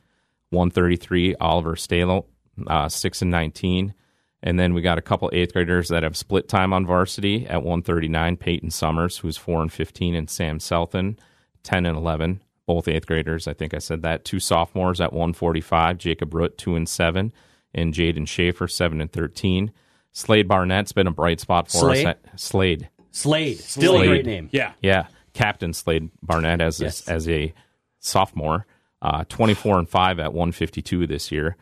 [0.50, 2.24] 133 Oliver Stalo,
[2.66, 3.94] uh, 6 and 19.
[4.42, 7.62] And then we got a couple eighth graders that have split time on varsity at
[7.62, 11.18] 139 Peyton Summers, who's 4 and 15, and Sam Selton,
[11.64, 12.42] 10 and 11.
[12.66, 14.24] Both eighth graders, I think I said that.
[14.24, 17.32] Two sophomores at 145, Jacob Root, 2 and 7,
[17.74, 19.72] and Jaden Schaefer, 7 and 13.
[20.12, 22.06] Slade Barnett's been a bright spot for Slade?
[22.06, 22.16] us.
[22.32, 22.88] At, Slade.
[23.10, 23.58] Slade.
[23.58, 24.48] Still a great name.
[24.52, 27.06] Yeah, Yeah, Captain Slade Barnett as Yes.
[27.08, 27.52] a, as a
[28.00, 28.66] sophomore,
[29.02, 31.56] uh, twenty four and five at one fifty two this year.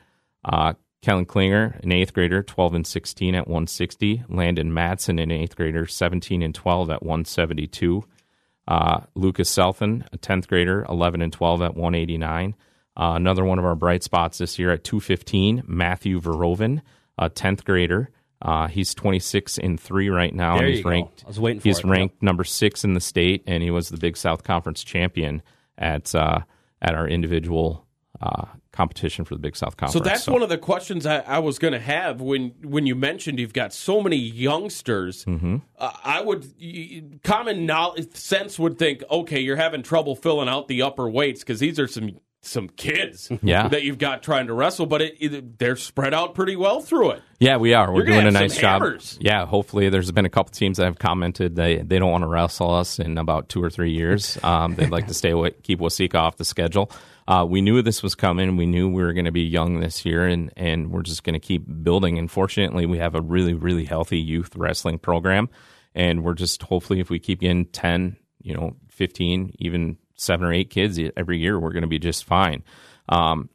[0.45, 4.23] Uh, Kellen Klinger, an eighth grader, twelve and sixteen at one sixty.
[4.29, 8.05] Landon Matson, an eighth grader, seventeen and twelve at one seventy two.
[8.67, 12.55] Uh, Lucas Selfin, a tenth grader, eleven and twelve at one eighty nine.
[12.97, 15.63] Uh, another one of our bright spots this year at two fifteen.
[15.67, 16.81] Matthew Veroven,
[17.19, 18.11] a tenth grader.
[18.41, 20.57] Uh, he's twenty six and three right now.
[20.57, 20.91] There and he's go.
[20.91, 21.25] ranked.
[21.25, 21.85] I was waiting for he's it.
[21.85, 25.43] ranked number six in the state, and he was the Big South Conference champion
[25.77, 26.41] at uh,
[26.81, 27.87] at our individual
[28.21, 29.93] uh, competition for the Big South Conference.
[29.93, 32.95] So that's one of the questions I, I was going to have when when you
[32.95, 35.25] mentioned you've got so many youngsters.
[35.25, 35.57] Mm-hmm.
[35.79, 40.83] Uh, I would common knowledge, sense would think, okay, you're having trouble filling out the
[40.83, 43.69] upper weights because these are some some kids Yeah.
[43.69, 47.11] that you've got trying to wrestle, but it, it, they're spread out pretty well through
[47.13, 47.23] it.
[47.39, 47.93] Yeah, we are.
[47.93, 48.81] We're doing a nice job.
[48.83, 49.19] hammers.
[49.21, 52.29] Yeah, hopefully there's been a couple teams that have commented they they don't want to
[52.29, 54.39] wrestle us in about two or three years.
[54.47, 56.91] Um, they'd like to stay away, keep Waseca off the schedule.
[57.29, 58.57] Uh, we knew this was coming.
[58.57, 61.35] We knew we were going to be young this year, and and we're just going
[61.35, 62.17] to keep building.
[62.19, 65.49] And fortunately, we have a really really healthy youth wrestling program,
[65.95, 70.53] and we're just hopefully if we keep getting ten, you know, fifteen, even seven or
[70.53, 72.63] eight kids every year, we're going to be just fine.
[73.09, 73.51] Um,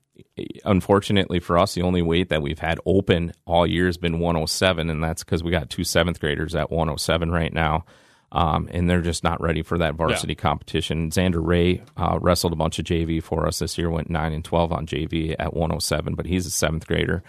[0.66, 4.90] unfortunately for us, the only weight that we've had open all year has been 107,
[4.90, 7.86] and that's because we got two seventh graders at 107 right now.
[8.34, 11.10] Um, and they're just not ready for that varsity competition.
[11.10, 14.46] Xander Ray uh, wrestled a bunch of JV for us this year, went 9 and
[14.46, 17.24] 12 on JV at 107, but he's a seventh grader.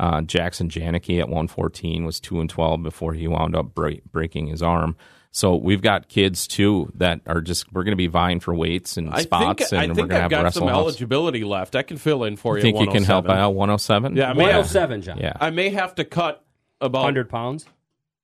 [0.00, 4.48] Uh, Jackson Janicki at 114 was 2 and 12 before he wound up break, breaking
[4.48, 4.96] his arm.
[5.30, 8.96] So we've got kids too that are just we're going to be vying for weights
[8.96, 10.78] and I spots, think I and we're think going to I've got wrestle some house.
[10.78, 11.76] eligibility left.
[11.76, 12.62] I can fill in for you.
[12.62, 13.38] Think you can help 107.
[13.44, 14.16] out 107?
[14.16, 15.18] Yeah, I may, have, 107, John.
[15.18, 15.32] Yeah.
[15.38, 16.42] I may have to cut
[16.80, 17.66] about 100 pounds?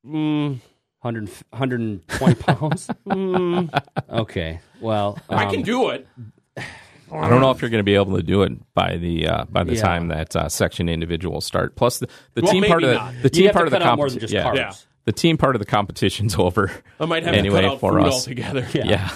[0.07, 0.61] Mm,
[1.01, 2.91] 100, 120 pounds?
[4.11, 4.61] okay.
[4.81, 6.07] Well, I um, can do it.
[7.13, 9.45] I don't know if you're going to be able to do it by the uh,
[9.45, 9.83] by the Yeah.
[9.83, 11.77] time that uh, section individuals start.
[11.77, 13.15] Plus, the, the Well, team part of the, not.
[13.17, 14.21] the You team part of the cut more than competition.
[14.21, 14.45] just Yeah.
[14.45, 14.57] carbs.
[14.57, 14.73] Yeah.
[15.05, 16.71] The team part of the competition's over.
[16.99, 18.15] I might have anyway to cut out for food us.
[18.15, 18.67] altogether.
[18.75, 19.11] Yeah.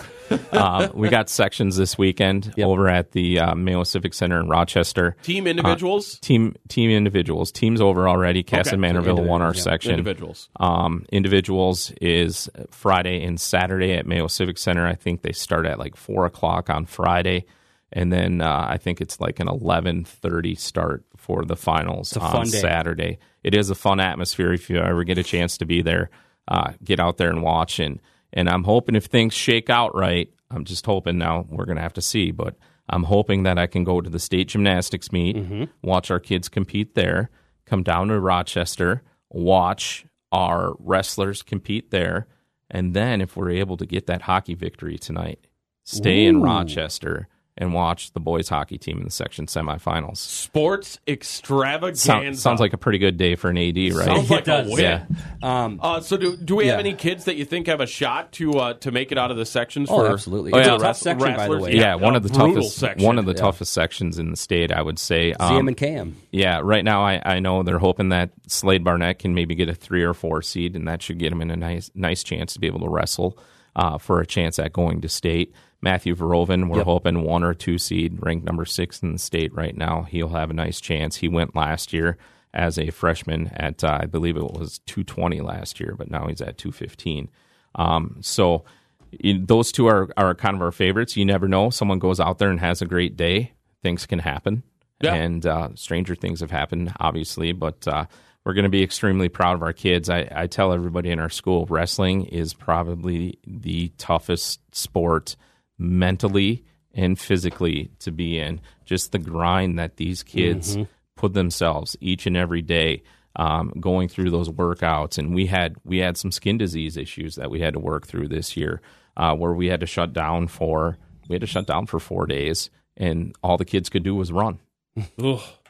[0.52, 5.16] uh, we got sections this weekend over at the uh, Mayo Civic Center in Rochester.
[5.22, 6.18] Team Uh, individuals?
[6.18, 7.50] team team individuals.
[7.50, 8.42] Teams over already.
[8.44, 8.88] Kasson Okay.
[8.88, 9.60] and Mantorville won our yeah.
[9.62, 9.92] section.
[9.92, 10.50] Individuals.
[10.60, 14.86] Um, individuals is Friday and Saturday at Mayo Civic Center.
[14.86, 17.46] I think they start at like four o'clock on Friday,
[17.90, 22.20] and then uh, I think it's like an eleven thirty start for the finals a
[22.20, 22.60] on fun day.
[22.60, 23.18] Saturday.
[23.48, 26.10] It is a fun atmosphere if you ever get a chance to be there.
[26.46, 27.98] Uh, get out there and watch and
[28.34, 31.94] and I'm hoping if things shake out right, I'm just hoping now we're gonna have
[31.94, 32.56] to see, but
[32.90, 35.64] I'm hoping that I can go to the state gymnastics meet, Mm-hmm.
[35.82, 37.30] watch our kids compete there,
[37.64, 42.26] come down to Rochester, watch our wrestlers compete there,
[42.70, 45.46] and then if we're able to get that hockey victory tonight,
[45.84, 47.28] stay in Rochester
[47.60, 50.16] and watch the boys hockey team in the section semifinals.
[50.18, 52.00] Sports extravaganza.
[52.00, 54.04] Sound, sounds like a pretty good day for an AD, right?
[54.06, 54.70] Sounds like a does.
[54.72, 54.80] win.
[54.80, 55.04] Yeah.
[55.42, 58.32] Um, Uh, so do do we have any kids that you think have a shot
[58.32, 59.88] to uh, to make it out of the sections?
[59.90, 60.52] Oh, for absolutely.
[60.52, 60.76] Oh, It's yeah.
[60.76, 61.74] a tough section, by the way.
[61.74, 63.04] yeah, one of the toughest section.
[63.06, 63.40] one of the Yeah.
[63.42, 65.32] toughest sections in the state, I would say.
[65.32, 66.12] ZM Um, and KM.
[66.30, 69.74] Yeah, right now I, I know they're hoping that Slade Barnett can maybe get a
[69.74, 72.60] three or four seed, and that should get him in a nice nice chance to
[72.60, 73.36] be able to wrestle
[73.76, 75.52] uh, for a chance at going to state.
[75.80, 76.86] Matthew Veroven, we're Yep.
[76.86, 80.02] hoping one or two seed, ranked number six in the state right now.
[80.02, 81.16] He'll have a nice chance.
[81.16, 82.18] He went last year
[82.52, 86.40] as a freshman at uh, I believe it was 220 last year, but now he's
[86.40, 87.28] at 215.
[87.76, 88.64] Um, so
[89.12, 91.16] you- those two are are kind of our favorites.
[91.16, 91.70] You never know.
[91.70, 93.52] Someone goes out there and has a great day.
[93.82, 94.64] Things can happen
[95.00, 95.14] Yeah.
[95.14, 97.52] and uh, stranger things have happened, obviously.
[97.52, 98.06] But uh,
[98.44, 100.10] we're going to be extremely proud of our kids.
[100.10, 105.36] I, I tell everybody in our school, wrestling is probably the toughest sport
[105.78, 108.60] mentally and physically to be in.
[108.84, 110.76] Just the grind that these kids
[111.16, 113.02] put themselves each and every day.
[113.36, 117.50] Um, going through those workouts, and we had we had some skin disease issues that
[117.52, 118.80] we had to work through this year,
[119.16, 120.98] uh, where we had to shut down for
[121.28, 124.32] we had to shut down for four days, and all the kids could do was
[124.32, 124.58] run.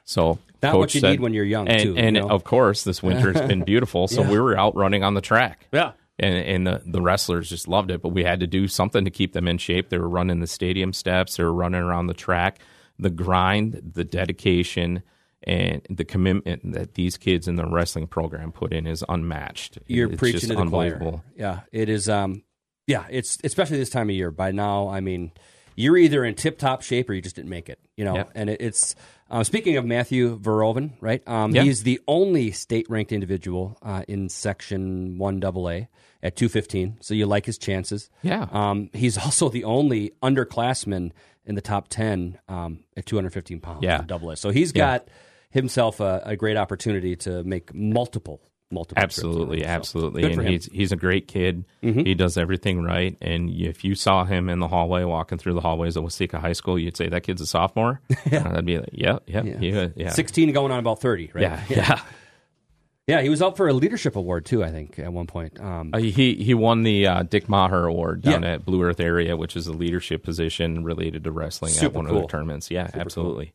[0.04, 2.30] So Not coach what you said- need when you're young, and, too, you know?
[2.30, 4.09] of course, this winter has been beautiful.
[4.09, 4.30] So Yeah.
[4.30, 5.66] we were out running on the track.
[5.70, 5.92] Yeah.
[6.21, 9.11] And, and the, the wrestlers just loved it, but we had to do something to
[9.11, 9.89] keep them in shape.
[9.89, 12.59] They were running the stadium steps, they were running around the track.
[13.01, 15.05] The grind, the dedication,
[15.45, 19.79] and the commitment that these kids in the wrestling program put in is unmatched.
[19.87, 21.21] You're it's preaching just to the choir.
[21.37, 22.09] Yeah, it is.
[22.09, 22.43] Um,
[22.89, 24.33] yeah, it's especially this time of year.
[24.33, 25.31] By now, I mean,
[25.77, 27.79] you're either in tip top shape or you just didn't make it.
[27.97, 28.25] You know, Yeah.
[28.35, 28.97] and it, it's.
[29.31, 31.26] Uh, speaking of Matthew Veroven, right?
[31.29, 31.62] Um, Yeah.
[31.62, 35.87] He's the only state ranked individual uh, in Section One AA
[36.22, 36.99] at 215.
[37.01, 38.11] So you like his chances.
[38.22, 38.47] Yeah.
[38.51, 41.12] Um, he's also the only underclassman
[41.45, 43.83] in the top 10 um, at 215 pounds.
[43.83, 44.03] Yeah.
[44.07, 44.37] Double A.
[44.37, 45.09] So he's got
[45.51, 48.41] himself a, a great opportunity to make multiple,
[48.71, 49.01] multiple.
[49.01, 50.33] you Absolutely, so absolutely.
[50.33, 51.64] And he's he's a great kid.
[51.83, 52.07] Mhm.
[52.07, 53.16] He does everything right.
[53.21, 56.53] And if you saw him in the hallway walking through the hallways of Waseca High
[56.53, 58.01] School, you'd say that kid's a sophomore.
[58.31, 58.41] yeah.
[58.41, 60.11] that'd be like, yeah, yeah, yeah, yeah.
[60.11, 61.43] 16 going on about 30, right?
[61.43, 61.77] Yeah, yeah.
[61.77, 62.01] Yeah,
[63.22, 65.59] he was up for a leadership award too, I think, at one point.
[65.59, 68.52] Um, Uh, he he won the uh, Dick Maher Award down Yeah.
[68.54, 72.04] at Blue Earth area, which is a leadership position related to wrestling at Super one
[72.06, 72.20] of cool.
[72.20, 72.70] their tournaments.
[72.70, 73.52] Yeah, absolutely.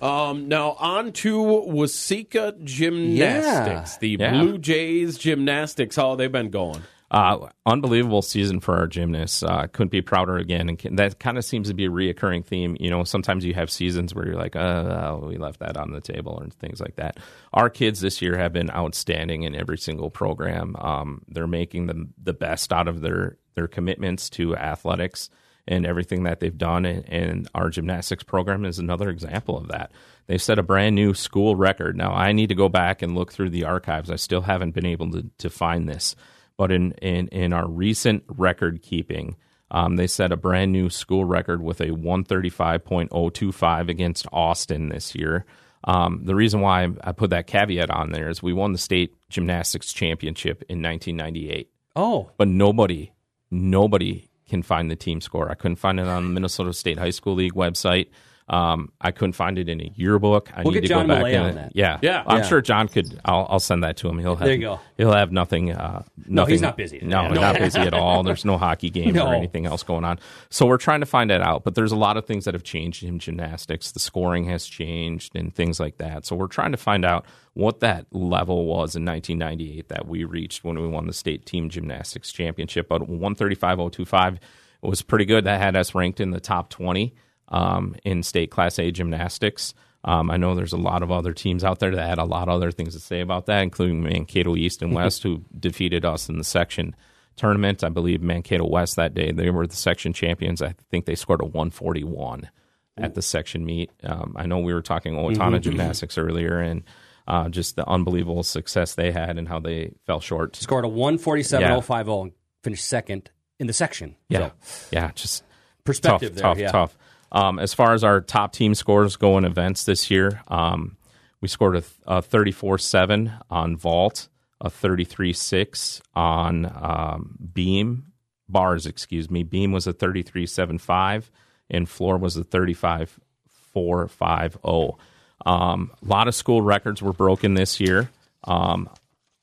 [0.00, 3.98] Um, now on to Waseca Gymnastics, Yeah.
[4.00, 4.30] the Yeah.
[4.42, 5.96] Blue Jays Gymnastics.
[5.96, 6.82] How they've they been going?
[7.10, 9.42] Uh, unbelievable season for our gymnasts.
[9.42, 10.68] Uh, couldn't be prouder again.
[10.68, 12.76] And that kind of seems to be a reoccurring theme.
[12.80, 16.00] You know, sometimes you have seasons where you're like, oh, we left that on the
[16.00, 17.18] table and things like that.
[17.52, 20.74] Our kids this year have been outstanding in every single program.
[20.76, 25.30] Um, they're making the, the best out of their, their commitments to athletics
[25.68, 26.84] and everything that they've done.
[26.84, 29.92] And, and our gymnastics program is another example of that.
[30.26, 31.96] They set a brand new school record.
[31.96, 34.10] Now, I need to go back and look through the archives.
[34.10, 36.16] I still haven't been able to, to find this.
[36.56, 39.36] But in, in, in our recent record keeping,
[39.70, 45.44] um, they set a brand new school record with a 135.025 against Austin this year.
[45.84, 49.14] Um, the reason why I put that caveat on there is we won the state
[49.28, 53.12] gymnastics championship in 1998 oh, but nobody,
[53.50, 55.50] nobody can find the team score.
[55.50, 58.08] I couldn't find it on the Minnesota State High School League website.
[58.46, 60.50] Um, I couldn't find it in a yearbook.
[60.54, 61.72] I We'll need get to John go back Millay and on that.
[61.74, 62.22] yeah, Yeah.
[62.26, 62.42] I'm Yeah.
[62.44, 63.18] sure John could.
[63.24, 64.18] I'll, I'll send that to him.
[64.18, 64.80] He'll have There you go.
[64.98, 65.72] He'll have nothing.
[65.72, 67.00] Uh, No, he's nothing- not busy.
[67.02, 67.28] No, Yeah.
[67.32, 68.22] not busy at all.
[68.24, 69.28] There's no hockey game No.
[69.28, 70.18] or anything else going on.
[70.50, 71.64] So we're trying to find that out.
[71.64, 73.92] But there's a lot of things that have changed in gymnastics.
[73.92, 76.26] The scoring has changed and things like that.
[76.26, 77.24] So we're trying to find out
[77.54, 81.70] what that level was in 1998 that we reached when we won the state team
[81.70, 82.88] gymnastics championship.
[82.90, 84.38] But 135.025
[84.82, 85.44] was pretty good.
[85.44, 87.14] That had us ranked in the top 20
[87.48, 89.74] um, in state Class A gymnastics.
[90.04, 92.48] Um, I know there's a lot of other teams out there that had a lot
[92.48, 96.28] of other things to say about that, including Mankato East and West, who defeated us
[96.28, 96.94] in the section
[97.36, 97.82] tournament.
[97.82, 100.60] I believe Mankato West that day they were the section champions.
[100.60, 102.50] I think they scored a 141
[102.96, 103.90] at the section meet.
[104.02, 106.84] Um, I know we were talking Owatonna gymnastics earlier, and
[107.26, 110.56] uh, just the unbelievable success they had and how they fell short.
[110.56, 112.32] Scored a 147.050 and
[112.62, 114.16] finished second in the section.
[114.28, 115.44] Yeah, So, yeah, just
[115.84, 116.42] perspective tough, there.
[116.42, 116.70] tough, yeah.
[116.70, 116.98] tough.
[117.34, 120.96] Um, as far as our top team scores go in events this year, um,
[121.40, 124.28] we scored a, a 34-7 on vault,
[124.60, 128.12] a 33-6 on um, beam
[128.48, 128.86] bars.
[128.86, 131.24] Excuse me, beam was a 33-7-5,
[131.68, 134.96] and floor was a 35-4-5-0.
[135.44, 138.10] Um, a lot of school records were broken this year.
[138.44, 138.88] Um,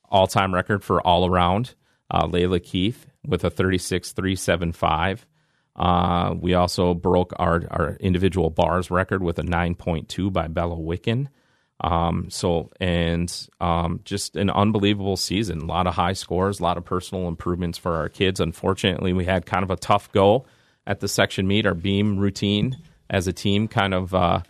[0.08, 1.74] all-time record for all around.
[2.10, 5.18] Uh, Layla Keith with a 36-3-7-5.
[5.74, 11.28] Uh, we also broke our, our individual bars record with a 9.2 by Bella Wicken.
[11.80, 15.62] Um, so, and um, just an unbelievable season.
[15.62, 18.38] A lot of high scores, a lot of personal improvements for our kids.
[18.38, 20.44] Unfortunately, we had kind of a tough go
[20.86, 21.66] at the section meet.
[21.66, 22.76] Our beam routine
[23.10, 24.42] as a team kind of, uh,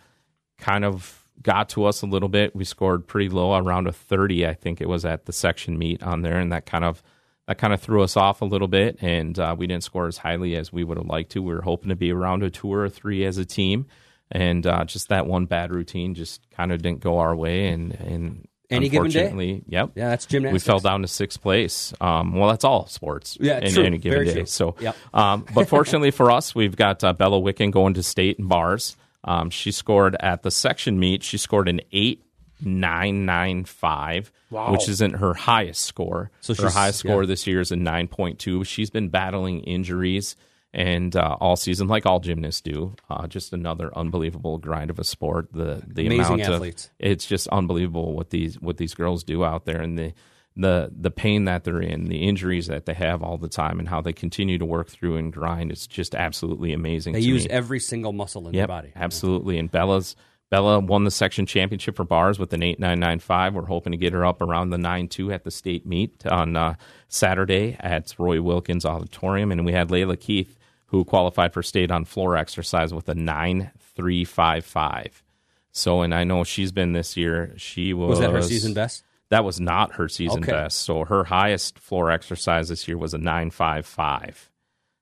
[0.59, 2.55] kind of got to us a little bit.
[2.55, 6.03] We scored pretty low, around a 30, I think it was at the section meet
[6.03, 7.01] on there, and that kind of
[7.47, 10.17] that kind of threw us off a little bit, and uh, we didn't score as
[10.17, 11.41] highly as we would have liked to.
[11.41, 13.87] We were hoping to be around a two or a three as a team,
[14.31, 17.67] and uh, just that one bad routine just kind of didn't go our way.
[17.67, 19.19] And, and Any given day?
[19.25, 20.63] unfortunately, yep, Yeah, that's gymnastics.
[20.63, 21.93] we fell down to sixth place.
[21.99, 23.83] Um, well, that's all sports Yeah, in true.
[23.83, 24.33] any given Very day.
[24.33, 24.45] true.
[24.45, 24.95] So, Yep.
[25.13, 28.95] um, but fortunately for us, we've got uh, Bella Wicken going to state and bars.
[29.25, 31.23] Um, she scored at the section meet.
[31.23, 32.23] She scored an eight
[32.65, 36.31] nine nine five, which isn't her highest score.
[36.41, 37.27] So her highest score yeah.
[37.27, 38.63] this year is a nine point two.
[38.63, 40.35] She's been battling injuries
[40.73, 42.95] and uh, all season, like all gymnasts do.
[43.09, 45.49] Uh, just another unbelievable grind of a sport.
[45.53, 46.85] The the Amazing amount athletes.
[46.85, 50.13] of it's just unbelievable what these what these girls do out there and the
[50.55, 53.87] the the pain that they're in, the injuries that they have all the time, and
[53.87, 55.71] how they continue to work through and grind.
[55.71, 57.13] It's just absolutely amazing.
[57.13, 57.51] They use me.
[57.51, 58.91] every single muscle in Yep, their body.
[58.95, 59.57] absolutely.
[59.57, 60.15] And Bella's
[60.53, 63.55] Bella won the section championship for bars with an eight nine nine five.
[63.55, 66.55] We're hoping to get her up around the nine two at the state meet on
[66.55, 66.75] uh,
[67.07, 72.05] Saturday at Roy Wilkins Auditorium, and we had Layla Keith who qualified for state on
[72.05, 75.23] floor exercise with a nine three five five.
[75.71, 77.55] So, and I know she's been this year.
[77.57, 79.03] She was Was that her season best?
[79.29, 80.51] That was not her season Okay.
[80.51, 80.83] best.
[80.83, 84.51] So her highest floor exercise this year was a nine five five.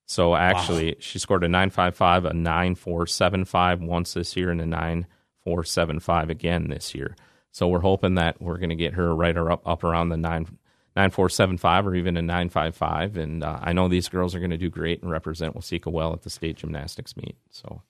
[0.05, 4.37] So actually, she scored a nine five five, a nine four seven five once this
[4.37, 5.07] year, and a nine
[5.43, 7.15] four seven five again this year.
[7.51, 10.17] So we're hoping that we're going to get her right or up up around the
[10.17, 10.47] nine
[10.95, 13.17] nine four seven five or even a nine five five.
[13.17, 16.13] And uh, I know these girls are going to do great and represent Waseca well
[16.13, 17.35] at the state gymnastics meet.
[17.49, 17.81] So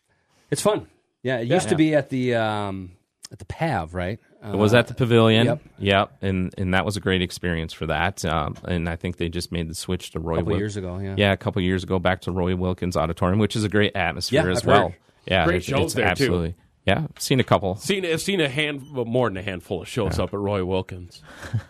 [0.49, 0.87] It's fun.
[1.23, 2.91] Yeah, it used to be at the um,
[3.31, 4.19] at the PAV, right?
[4.43, 5.45] Uh, It was at the pavilion.
[5.45, 5.61] yep.
[5.77, 6.11] Yep.
[6.23, 8.25] And and that was a great experience for that.
[8.25, 10.37] Um, and I think they just made the switch to Roy.
[10.37, 11.13] couple Wil- years ago, yeah.
[11.17, 14.45] Yeah, a couple years ago, back to Roy Wilkins Auditorium, which is a great atmosphere
[14.45, 14.87] Yeah, as I've well.
[14.89, 14.95] heard.
[15.27, 16.53] Yeah, Great it's, shows it's there, too.
[16.87, 17.01] Absolutely.
[17.03, 17.75] Yeah, I've seen a couple.
[17.75, 20.63] Seen, I've seen a hand, well, more than a handful of shows up at Roy
[20.65, 21.21] Wilkins.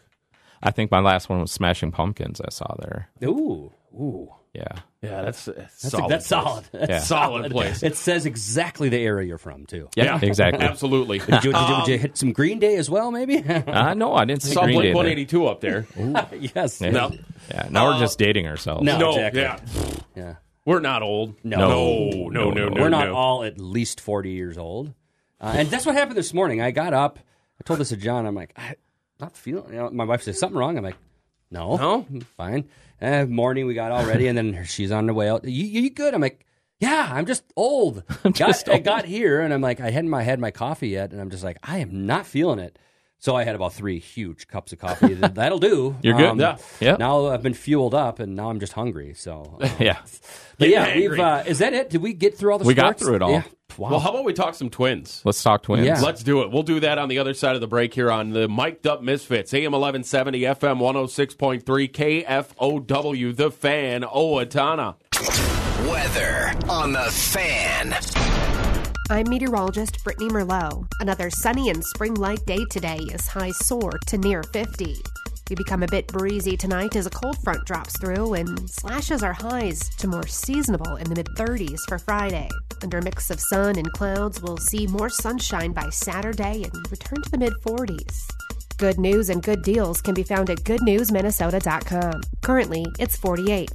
[0.64, 2.39] I think my last one was Smashing Pumpkins.
[2.39, 3.09] I saw there.
[3.24, 4.30] Ooh, ooh.
[4.53, 4.68] Yeah,
[5.01, 6.09] Yeah, that's, that's That's, solid.
[6.12, 6.43] that's place.
[6.43, 6.66] solid.
[6.74, 6.99] That's Yeah.
[6.99, 7.84] Solid place.
[7.84, 9.88] It says exactly the area you're from, too.
[9.95, 10.62] yeah, exactly.
[10.66, 11.20] Absolutely.
[11.20, 13.38] Did you, did, you, did you hit some Green Day as well, maybe?
[13.47, 14.95] Uh, no, I didn't see Saw Green Blink Day there.
[14.97, 15.88] 182 up there.
[16.53, 16.82] yes.
[16.82, 16.89] Yeah.
[16.91, 17.12] No.
[17.49, 18.84] Yeah, now we're just dating ourselves.
[18.84, 18.97] No.
[18.97, 19.41] No, exactly.
[19.41, 19.59] yeah.
[20.16, 20.36] Yeah.
[20.66, 21.36] We're not old.
[21.45, 21.57] No.
[21.57, 22.49] no, no, no.
[22.51, 24.93] No, no, We're not all at least 40 years old.
[25.41, 26.61] Uh, and that's what happened this morning.
[26.61, 27.17] I got up.
[27.59, 28.25] I told this to John.
[28.25, 28.75] I'm like, I'm
[29.19, 29.73] not feeling.
[29.73, 30.77] You know, my wife says something wrong.
[30.77, 30.97] I'm like,
[31.49, 32.05] no, No?
[32.37, 32.69] fine.
[33.01, 35.43] Eh, morning, we got all ready, and then she's on the way out.
[35.43, 36.13] You, you good?
[36.13, 36.45] I'm like,
[36.79, 38.03] yeah, I'm just old.
[38.23, 38.83] got, just I old.
[38.83, 41.43] got here, and I'm like, I hadn't my had my coffee yet, and I'm just
[41.43, 42.77] like, I am not feeling it.
[43.17, 45.13] So I had about three huge cups of coffee.
[45.13, 45.89] That'll do.
[45.89, 46.39] Um, You're good?
[46.39, 46.57] Yeah.
[46.79, 46.95] Yeah.
[46.97, 49.13] Now I've been fueled up, and now I'm just hungry.
[49.15, 49.97] So, um, Yeah.
[50.57, 51.19] but yeah, Getting.
[51.19, 51.89] Uh, is that it?
[51.91, 52.65] Did we get through all the?
[52.65, 52.67] Stuff?
[52.69, 53.31] We got through it all.
[53.31, 53.43] Yeah.
[53.78, 53.91] Wow.
[53.91, 55.22] Well, how about we talk some twins?
[55.24, 55.86] Let's talk twins.
[55.86, 55.99] Yeah.
[55.99, 56.51] Let's do it.
[56.51, 59.01] We'll do that on the other side of the break here on the Mic'd Up
[59.01, 64.95] Misfits, AM 1170, FM 106.3, KFOW, The Fan, Owatonna.
[65.89, 67.95] Weather on the fan.
[69.09, 70.88] I'm meteorologist Brittany Merlot.
[70.99, 74.95] Another sunny and spring like day today as highs soar to near 50.
[75.51, 79.33] We become a bit breezy tonight as a cold front drops through and slashes our
[79.33, 82.47] highs to more seasonable in the mid 30s for Friday.
[82.81, 87.21] Under a mix of sun and clouds, we'll see more sunshine by Saturday and return
[87.21, 88.29] to the mid 40s.
[88.77, 92.21] Good news and good deals can be found at goodnewsminnesota.com.
[92.41, 93.71] Currently, it's 48.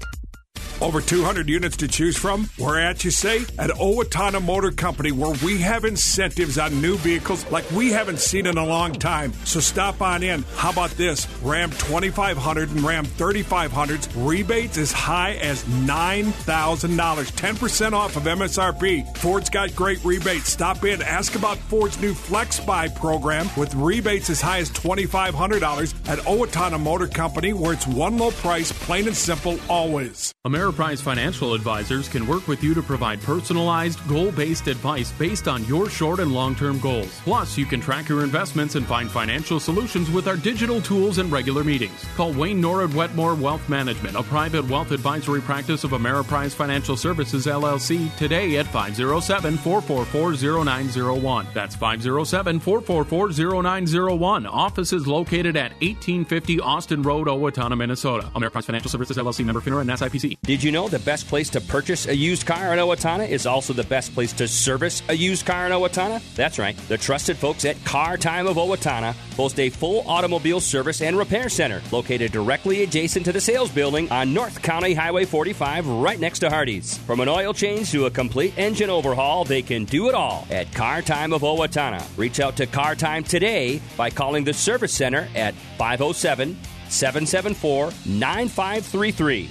[0.81, 2.51] Over 200 units to choose from?
[2.59, 7.51] We're at you say at Owatonna Motor Company, where we have incentives on new vehicles
[7.51, 9.33] like we haven't seen in a long time.
[9.45, 10.45] So stop on in.
[10.57, 11.27] How about this?
[11.43, 19.17] Ram 2500 and Ram 3500s rebates as high as $9,000, 10% off of MSRP.
[19.17, 20.51] Ford's got great rebates.
[20.51, 26.09] Stop in, ask about Ford's new Flex Buy program with rebates as high as $2,500
[26.09, 30.33] at Owatonna Motor Company, where it's one low price, plain and simple, always.
[30.47, 35.65] Ameriprise Financial Advisors can work with you to provide personalized, goal based advice based on
[35.65, 37.21] your short and long term goals.
[37.25, 41.33] Plus, you can track your investments and find financial solutions with our digital tools and
[41.33, 42.05] regular meetings.
[42.15, 47.47] Call Wayne Norwood Wetmore Wealth Management, a private wealth advisory practice of Ameriprise Financial Services
[47.47, 51.49] LLC, today at 507 444 0901.
[51.55, 54.47] That's 507 444 0901.
[54.47, 58.31] Office is located at 1850 Austin Road, Owatonna, Minnesota.
[58.37, 60.36] Ameriprise Financial Services LLC member FINRA and SIPC.
[60.43, 63.73] Did you know the best place to purchase a used car in Owatonna is also
[63.73, 66.23] the best place to service a used car in Owatonna?
[66.37, 66.77] That's right.
[66.87, 71.49] The trusted folks at Car Time of Owatonna boast a full automobile service and repair
[71.49, 76.39] center located directly adjacent to the sales building on North County Highway 45 right next
[76.41, 76.97] to Hardee's.
[76.99, 80.73] From an oil change to a complete engine overhaul, they can do it all at
[80.73, 82.05] Car Time of Owatonna.
[82.17, 86.57] Reach out to Car Time today by calling the service center at 507
[86.89, 89.51] 774 9533.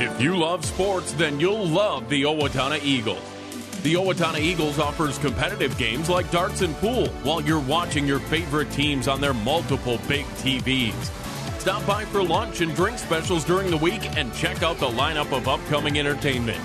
[0.00, 3.22] If you love sports, then you'll love the Owatonna Eagles.
[3.82, 8.70] The Owatonna Eagles offers competitive games like darts and pool while you're watching your favorite
[8.72, 10.94] teams on their multiple big TVs.
[11.60, 15.36] Stop by for lunch and drink specials during the week and check out the lineup
[15.36, 16.60] of upcoming entertainment.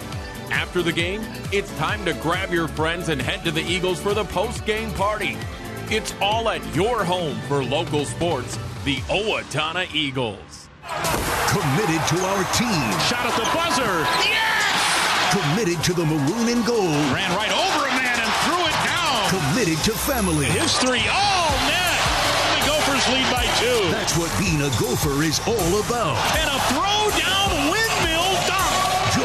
[0.49, 1.21] After the game,
[1.51, 5.35] it's time to grab your friends and head to the Eagles for the post-game party.
[5.89, 10.54] It's all at your home for local sports, the Owatonna Eagles.
[10.85, 12.85] Committed to our team.
[13.09, 14.05] Shot at the buzzer.
[14.21, 15.33] Yes!
[15.33, 16.93] Committed to the maroon and gold.
[17.09, 19.29] Ran right over a man and threw it down.
[19.33, 20.45] Committed to family.
[20.45, 21.01] His three.
[21.09, 21.97] Oh, net.
[22.59, 23.89] The Gophers lead by two.
[23.89, 26.17] That's what being a Gopher is all about.
[26.37, 27.54] And a throw down.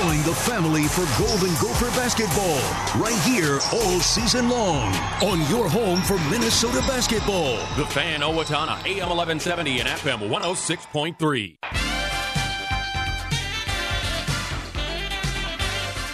[0.01, 2.57] Join the family for Golden Gopher basketball
[3.03, 7.59] right here all season long on your home for Minnesota basketball.
[7.77, 11.57] The Fan Owatonna, AM 1170 and FM 106.3.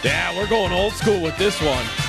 [0.05, 2.06] Yeah, we're going old school with this one.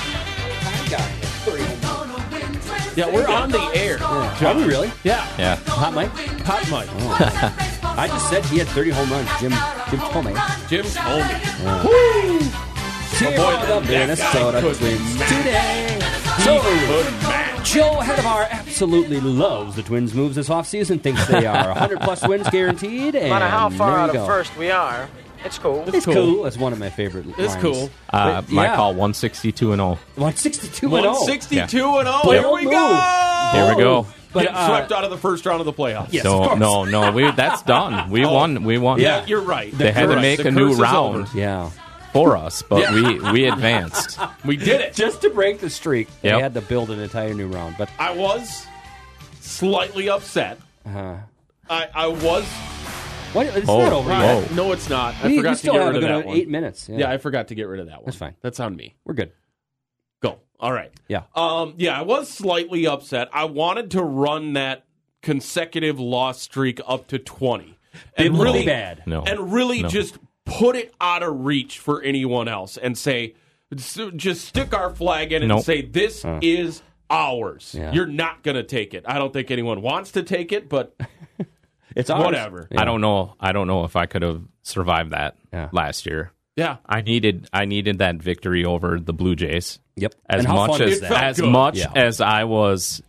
[2.98, 4.02] Yeah, we're on the air.
[4.02, 4.90] Are we really?
[5.04, 5.24] Yeah.
[5.38, 5.54] Yeah.
[5.68, 6.10] Hot Mike?
[6.42, 6.88] Hot Mike.
[7.96, 9.28] I just said he had 30 home runs.
[9.38, 9.52] Jim
[9.88, 10.34] Jim told me.
[10.68, 11.34] Jim told me.
[11.84, 12.40] Woo!
[13.20, 15.28] My oh, boy, the that guy Minnesota could Twins match.
[15.28, 15.98] today.
[16.42, 17.72] So, could match.
[17.72, 22.50] Joe Hedemar absolutely loves the Twins' moves this offseason, thinks they are 100 plus wins
[22.50, 23.14] guaranteed.
[23.14, 24.26] And No matter how far there out you of go.
[24.26, 25.08] first we are,
[25.44, 25.84] it's cool.
[25.94, 26.46] It's cool.
[26.46, 27.26] It's one of my favorite.
[27.38, 27.62] It's lines.
[27.62, 27.90] cool.
[28.10, 28.76] Uh, But, my yeah.
[28.76, 29.96] call 162 and all.
[30.16, 31.12] 162 and 0.
[31.12, 32.20] 162 and 0.
[32.22, 32.72] Bold Here we move.
[32.72, 33.50] go.
[33.52, 34.06] Here we go.
[34.32, 36.08] But, Getting uh, swept out of the first round of the playoffs.
[36.12, 36.60] Yes, no, of course.
[36.60, 37.10] no, no.
[37.12, 38.10] We that's done.
[38.10, 38.32] We Oh.
[38.34, 38.62] won.
[38.64, 39.00] We won.
[39.00, 39.72] Yeah, you're right.
[39.76, 40.20] They had to Correct.
[40.22, 41.38] make The a new curse is round over.
[41.38, 41.70] Yeah.
[42.12, 42.94] for us, but Yeah.
[42.94, 44.18] we we advanced.
[44.44, 44.94] We did it.
[44.94, 46.40] Just to break the streak, they Yep.
[46.40, 47.76] had to build an entire new round.
[47.78, 48.66] But I was
[49.40, 50.58] slightly upset.
[50.86, 51.16] uh,
[51.70, 52.44] I, I was.
[53.32, 54.40] What, it's Oh, not over whoa.
[54.40, 54.52] yet.
[54.52, 55.14] No, it's not.
[55.22, 56.36] I We- we forgot to still get have rid a of good that one.
[56.36, 56.88] eight minutes.
[56.88, 56.98] Yeah.
[56.98, 58.04] Yeah, I forgot to get rid of that one.
[58.06, 58.34] That's fine.
[58.42, 58.94] That's on me.
[59.04, 59.32] We're good.
[60.22, 60.38] Go.
[60.60, 60.90] All right.
[61.08, 61.22] Yeah.
[61.34, 61.74] Um.
[61.76, 63.28] Yeah, I was slightly upset.
[63.32, 64.84] I wanted to run that
[65.22, 67.78] consecutive loss streak up to twenty,
[68.16, 69.02] and Didn't really bad.
[69.06, 69.22] No.
[69.22, 69.88] and really No.
[69.88, 73.34] just put it out of reach for anyone else, and say,
[73.74, 75.64] just stick our flag in and Nope.
[75.64, 77.74] say this is ours.
[77.78, 77.92] Yeah.
[77.92, 79.04] You're not going to take it.
[79.06, 80.96] I don't think anyone wants to take it, but
[81.96, 82.24] It's ours.
[82.24, 82.68] whatever.
[82.76, 83.34] I don't know.
[83.40, 85.68] I don't know if I could have survived that Yeah.
[85.72, 86.32] last year.
[86.56, 86.76] Yeah.
[86.86, 89.78] I needed I needed that victory over the Blue Jays.
[89.96, 90.14] Yep.
[90.28, 91.08] As And how much fun as is that?
[91.08, 91.50] felt as good.
[91.50, 91.92] much Yeah.
[91.94, 93.02] as I was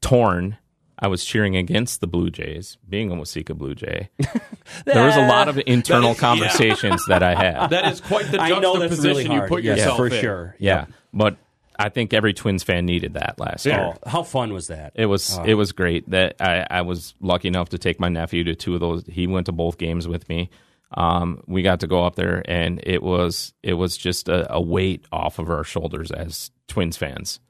[0.00, 0.56] torn,
[0.98, 4.08] I was cheering against the Blue Jays, being a Waseca Blue Jay.
[4.84, 6.28] there was a lot of internal That is- yeah.
[6.28, 7.66] conversations that I had.
[7.70, 9.42] That is quite the I know that's juxtaposition really hard.
[9.50, 10.20] you put Yes, yourself for in.
[10.20, 10.56] sure.
[10.58, 11.36] yeah, but
[11.78, 13.92] I think every Twins fan needed that last year.
[13.94, 14.92] Oh, how fun was that?
[14.94, 15.44] It was Oh.
[15.44, 18.74] it was great that I, I was lucky enough to take my nephew to two
[18.74, 19.04] of those.
[19.06, 20.48] He went to both games with me.
[20.92, 24.60] Um, we got to go up there, and it was it was just a, a
[24.60, 27.40] weight off of our shoulders as Twins fans.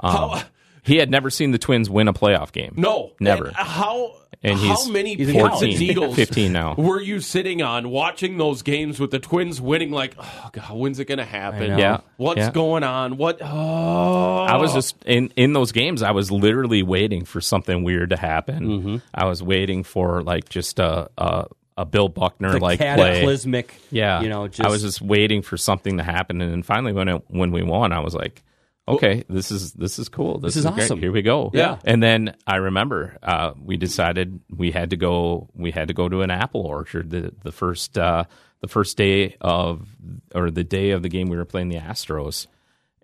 [0.00, 0.42] Um, How-
[0.86, 2.74] he had never seen the Twins win a playoff game.
[2.76, 3.46] No, never.
[3.48, 5.74] And how And how he's many he's in Pirates college.
[5.74, 6.74] and Eagles 15 now.
[6.76, 9.90] were you sitting on watching those games with the Twins winning?
[9.90, 11.78] Like, oh god, when's it going to happen?
[11.78, 12.50] Yeah, what's yeah.
[12.52, 13.16] going on?
[13.16, 13.40] What?
[13.42, 16.02] Oh, I was just in in those games.
[16.02, 18.66] I was literally waiting for something weird to happen.
[18.66, 18.96] Mm-hmm.
[19.14, 21.46] I was waiting for like just a, a
[21.78, 22.86] a Bill Buckner The like play.
[22.96, 26.62] cataclysmic, Yeah, you know, just, I was just waiting for something to happen, and then
[26.62, 28.42] finally when it, when we won, I was like,
[28.88, 30.38] okay, this is this is cool.
[30.38, 30.84] This, This is great.
[30.84, 31.00] awesome.
[31.00, 31.50] Here we go.
[31.52, 31.78] Yeah.
[31.84, 35.48] And then I remember uh, we decided we had to go.
[35.54, 38.24] We had to go to an apple orchard the the first uh,
[38.60, 39.88] the first day of
[40.34, 42.46] or the day of the game we were playing the Astros,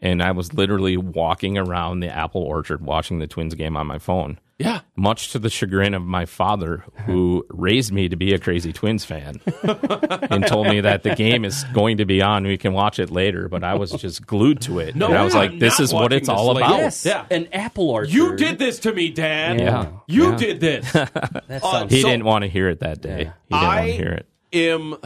[0.00, 3.98] and I was literally walking around the apple orchard watching the Twins game on my
[3.98, 4.38] phone.
[4.62, 4.80] Yeah.
[4.96, 9.04] Much to the chagrin of my father, who raised me to be a crazy Twins
[9.04, 12.44] fan and told me that the game is going to be on.
[12.46, 14.94] We can watch it later, but I was just glued to it.
[14.96, 16.78] No, and I was like, this not is what it's all about.
[16.78, 17.04] Yes.
[17.04, 17.26] Yeah.
[17.30, 18.12] An apple orchard.
[18.12, 19.58] You did this to me, Dad.
[19.60, 19.90] Yeah.
[20.06, 20.36] You Yeah.
[20.36, 20.92] did this.
[20.92, 23.18] That Uh, He so didn't want to hear it that day.
[23.18, 24.26] He didn't want I to hear it.
[24.52, 24.96] am.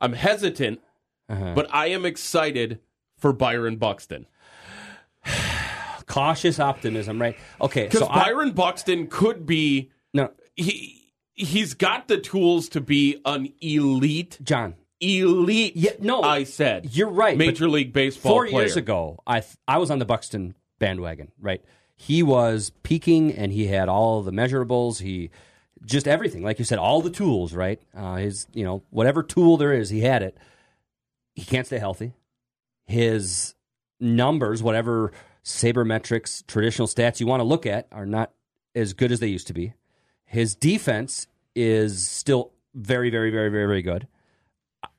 [0.00, 0.80] I'm hesitant,
[1.28, 1.52] Uh-huh.
[1.54, 2.80] but I am excited
[3.16, 4.26] for Byron Buxton
[6.08, 7.36] cautious optimism, right?
[7.60, 9.90] Okay, because so I, Byron Buxton could be.
[10.12, 15.76] no, He he's got the tools to be an elite, John, elite.
[15.76, 17.36] Yeah, no, I said you're right.
[17.36, 18.32] Major League Baseball.
[18.32, 18.64] Four player.
[18.64, 21.30] years ago, I th- I was on the Buxton bandwagon.
[21.40, 21.62] Right,
[21.96, 25.00] he was peaking, and he had all the measurables.
[25.00, 25.30] He
[25.84, 27.54] just everything, like you said, all the tools.
[27.54, 30.36] Right, uh, his you know whatever tool there is, he had it.
[31.34, 32.14] He can't stay healthy.
[32.86, 33.54] His
[34.00, 35.12] numbers, whatever
[35.48, 38.32] sabermetrics, traditional stats you want to look at, are not
[38.74, 39.72] as good as they used to be.
[40.24, 44.06] His defense is still very, very, very, very, very good.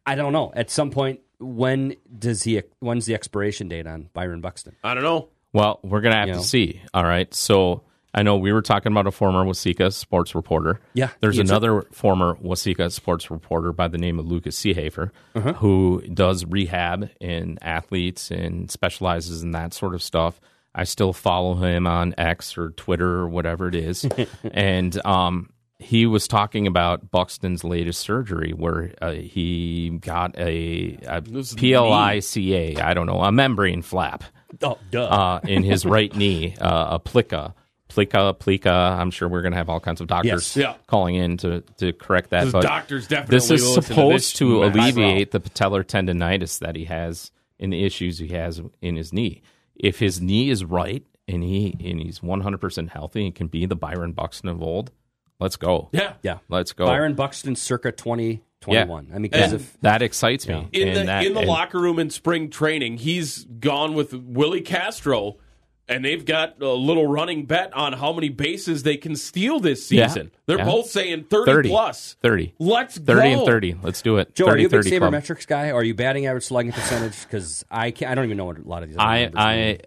[0.05, 0.51] I don't know.
[0.55, 2.61] At some point, when does he?
[2.79, 4.75] When's the expiration date on Byron Buxton?
[4.83, 5.29] I don't know.
[5.53, 6.43] Well, we're gonna have You to know?
[6.43, 6.81] see.
[6.93, 7.31] All right.
[7.33, 7.83] So
[8.13, 10.79] I know we were talking about a former Waseca sports reporter.
[10.93, 15.53] Yeah, There's another former Waseca sports reporter by the name of Lucas Seehafer Uh-huh.
[15.53, 20.39] who does rehab in athletes and specializes in that sort of stuff.
[20.73, 24.05] I still follow him on X or Twitter or whatever it is,
[24.53, 25.49] and um,
[25.79, 32.93] he was talking about Buxton's latest surgery where uh, he got a, a PLICA, I
[32.93, 34.23] don't know, a membrane flap
[34.61, 35.03] Oh, duh.
[35.05, 37.53] uh, in his right knee, uh, a plica.
[37.89, 38.69] Plica, plica.
[38.71, 40.57] I'm sure we're going to have all kinds of doctors Yes.
[40.57, 40.75] Yeah.
[40.87, 42.45] calling in to, to correct that.
[42.45, 46.59] This but doctor's definitely this is listen to supposed this to alleviate the patellar tendonitis
[46.59, 49.41] that he has in the issues he has in his knee.
[49.75, 53.65] If his knee is right and he and he's 100 percent healthy and can be
[53.65, 54.91] the Byron Buxton of old,
[55.39, 55.89] let's go.
[55.91, 56.13] Yeah.
[56.21, 56.85] yeah, Let's go.
[56.85, 58.83] Byron Buxton, circa twenty yeah.
[58.83, 60.67] I mean, because And- if that excites me.
[60.73, 64.13] in And the that- in the and- locker room in spring training, he's gone with
[64.13, 65.37] Willie Castro,
[65.89, 69.91] and they've got a little running bet on how many bases they can steal this
[69.91, 70.07] Yeah.
[70.07, 70.31] season.
[70.45, 70.65] They're Yeah.
[70.65, 72.15] both saying 30, 30 plus.
[72.21, 72.53] 30.
[72.59, 73.37] Let's 30 go.
[73.39, 73.75] and 30.
[73.83, 74.35] Let's do it.
[74.35, 75.69] Joe, 30, are you a big sabermetrics guy?
[75.71, 77.21] Or are you batting average, slugging percentage?
[77.23, 78.97] Because I can't, I don't even know what a lot of these.
[78.97, 79.31] other I mean.
[79.35, 79.79] I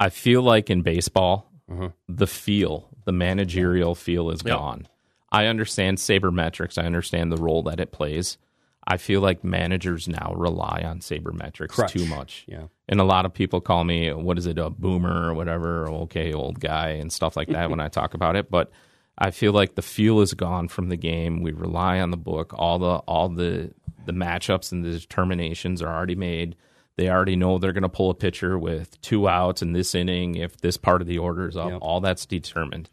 [0.00, 1.88] I feel like in baseball, Uh-huh.
[2.08, 4.56] the feel, the managerial feel is Yep.
[4.58, 4.88] gone.
[5.32, 6.80] I understand sabermetrics.
[6.80, 8.38] I understand the role that it plays.
[8.86, 11.92] I feel like managers now rely on sabermetrics Crutch.
[11.92, 12.44] too much.
[12.46, 12.64] Yeah.
[12.88, 16.32] And a lot of people call me, what is it, a boomer or whatever, okay,
[16.34, 18.50] old guy, and stuff like that when I talk about it.
[18.50, 18.70] But
[19.16, 21.42] I feel like the feel is gone from the game.
[21.42, 22.52] We rely on the book.
[22.56, 23.72] All the all the
[24.04, 26.56] the matchups and the determinations are already made.
[26.96, 30.36] They already know they're going to pull a pitcher with two outs in this inning
[30.36, 31.70] if this part of the order is up.
[31.70, 31.78] Yep.
[31.80, 32.88] All that's determined.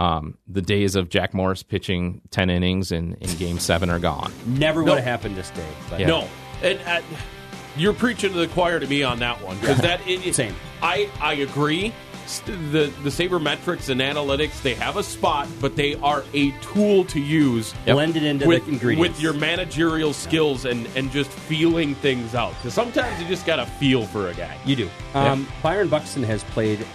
[0.00, 4.32] Um, the days of Jack Morris pitching ten innings in, in Game Seven are gone.
[4.46, 5.68] never would have happened this day.
[5.90, 6.06] But Yeah.
[6.06, 6.28] No,
[6.62, 7.02] and uh,
[7.76, 10.54] you're preaching to the choir to me on that one because that it, Same.
[10.82, 11.92] I I agree.
[12.46, 17.20] The the sabermetrics and analytics they have a spot, but they are a tool to
[17.20, 17.74] use.
[17.84, 22.54] blended into with, the ingredients with your managerial skills and, and just feeling things out.
[22.54, 24.56] Because sometimes you just got to feel for a guy.
[24.64, 24.90] You do.
[25.12, 26.86] Um, Byron Buxton has played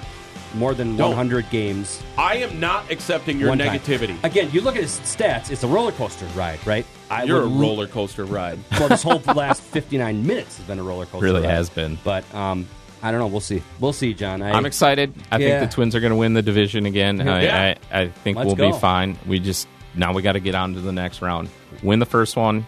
[0.55, 1.07] more than No.
[1.09, 2.01] 100 games.
[2.17, 3.77] I am not accepting your one time.
[3.79, 4.21] negativity.
[4.23, 6.85] Again, you look at his stats; it's a roller coaster ride, right?
[7.09, 8.57] I You're a would- roller coaster ride.
[8.79, 11.23] Well, this whole last 59 minutes has been a roller coaster.
[11.25, 11.49] Really ride.
[11.51, 11.97] has been.
[12.03, 12.67] But um,
[13.03, 13.27] I don't know.
[13.27, 13.61] We'll see.
[13.79, 14.41] We'll see, John.
[14.41, 15.13] I, I'm excited.
[15.31, 15.59] I Yeah.
[15.59, 17.21] think the Twins are going to win the division again.
[17.27, 17.75] I, Yeah.
[17.91, 18.71] I, I think Let's we'll go.
[18.71, 19.17] be fine.
[19.27, 21.49] We just now we got to get on to the next round.
[21.83, 22.65] Win the first one.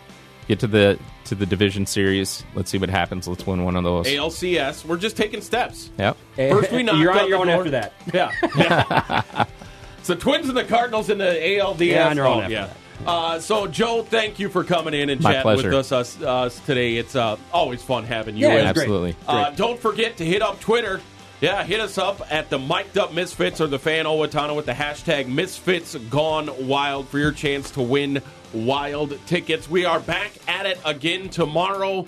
[0.47, 2.43] Get to the to the division series.
[2.53, 3.27] Let's see what happens.
[3.27, 4.05] Let's win one of those.
[4.07, 5.89] ALCS, we're just taking steps.
[5.97, 6.17] Yep.
[6.37, 7.57] First we knocked You're on on your the own door.
[7.57, 7.93] after that.
[8.13, 8.31] Yeah.
[8.57, 9.45] yeah.
[9.99, 11.85] it's the Twins and the Cardinals in the ALDS.
[11.85, 12.69] Yeah, on your own Oh, after yeah.
[13.05, 15.69] Uh, so, Joe, thank you for coming in and My chatting pleasure.
[15.69, 16.95] with us, us, us today.
[16.95, 18.57] It's uh, always fun having you Yeah, in.
[18.59, 18.81] it was great.
[18.83, 19.15] Absolutely.
[19.27, 20.99] Uh, don't forget to hit up Twitter.
[21.39, 24.71] Yeah, hit us up at the Mic'd Up Misfits or the Fan Owatonna with the
[24.71, 28.23] hashtag Misfits Gone Wild for your chance to win
[28.53, 29.69] wild tickets.
[29.69, 32.07] We are back at it again tomorrow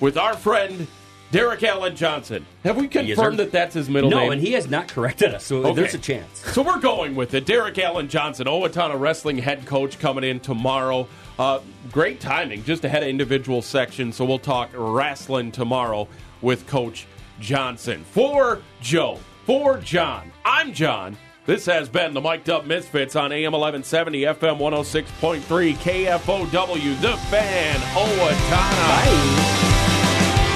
[0.00, 0.86] with our friend
[1.30, 2.44] Derek Allen Johnson.
[2.64, 4.26] Have we confirmed that that's his middle no, name?
[4.26, 5.72] No, and he has not corrected us, so Okay.
[5.72, 6.40] there's a chance.
[6.52, 7.46] So we're going with it.
[7.46, 11.08] Derek Allen Johnson, Owatonna Wrestling head coach, coming in tomorrow.
[11.38, 11.60] Uh,
[11.90, 14.12] great timing, just ahead of individual section.
[14.12, 16.06] So we'll talk wrestling tomorrow
[16.42, 17.06] with Coach
[17.40, 18.04] Johnson.
[18.04, 21.16] For Joe, for John, I'm John.
[21.46, 27.76] This has been the Mic'd Up Misfits on AM 1170, FM 106.3, KFOW, The Fan,
[27.96, 29.48] Owatonna.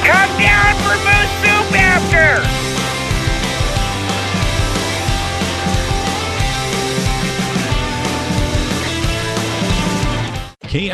[0.04, 2.81] Come down for moose soup after.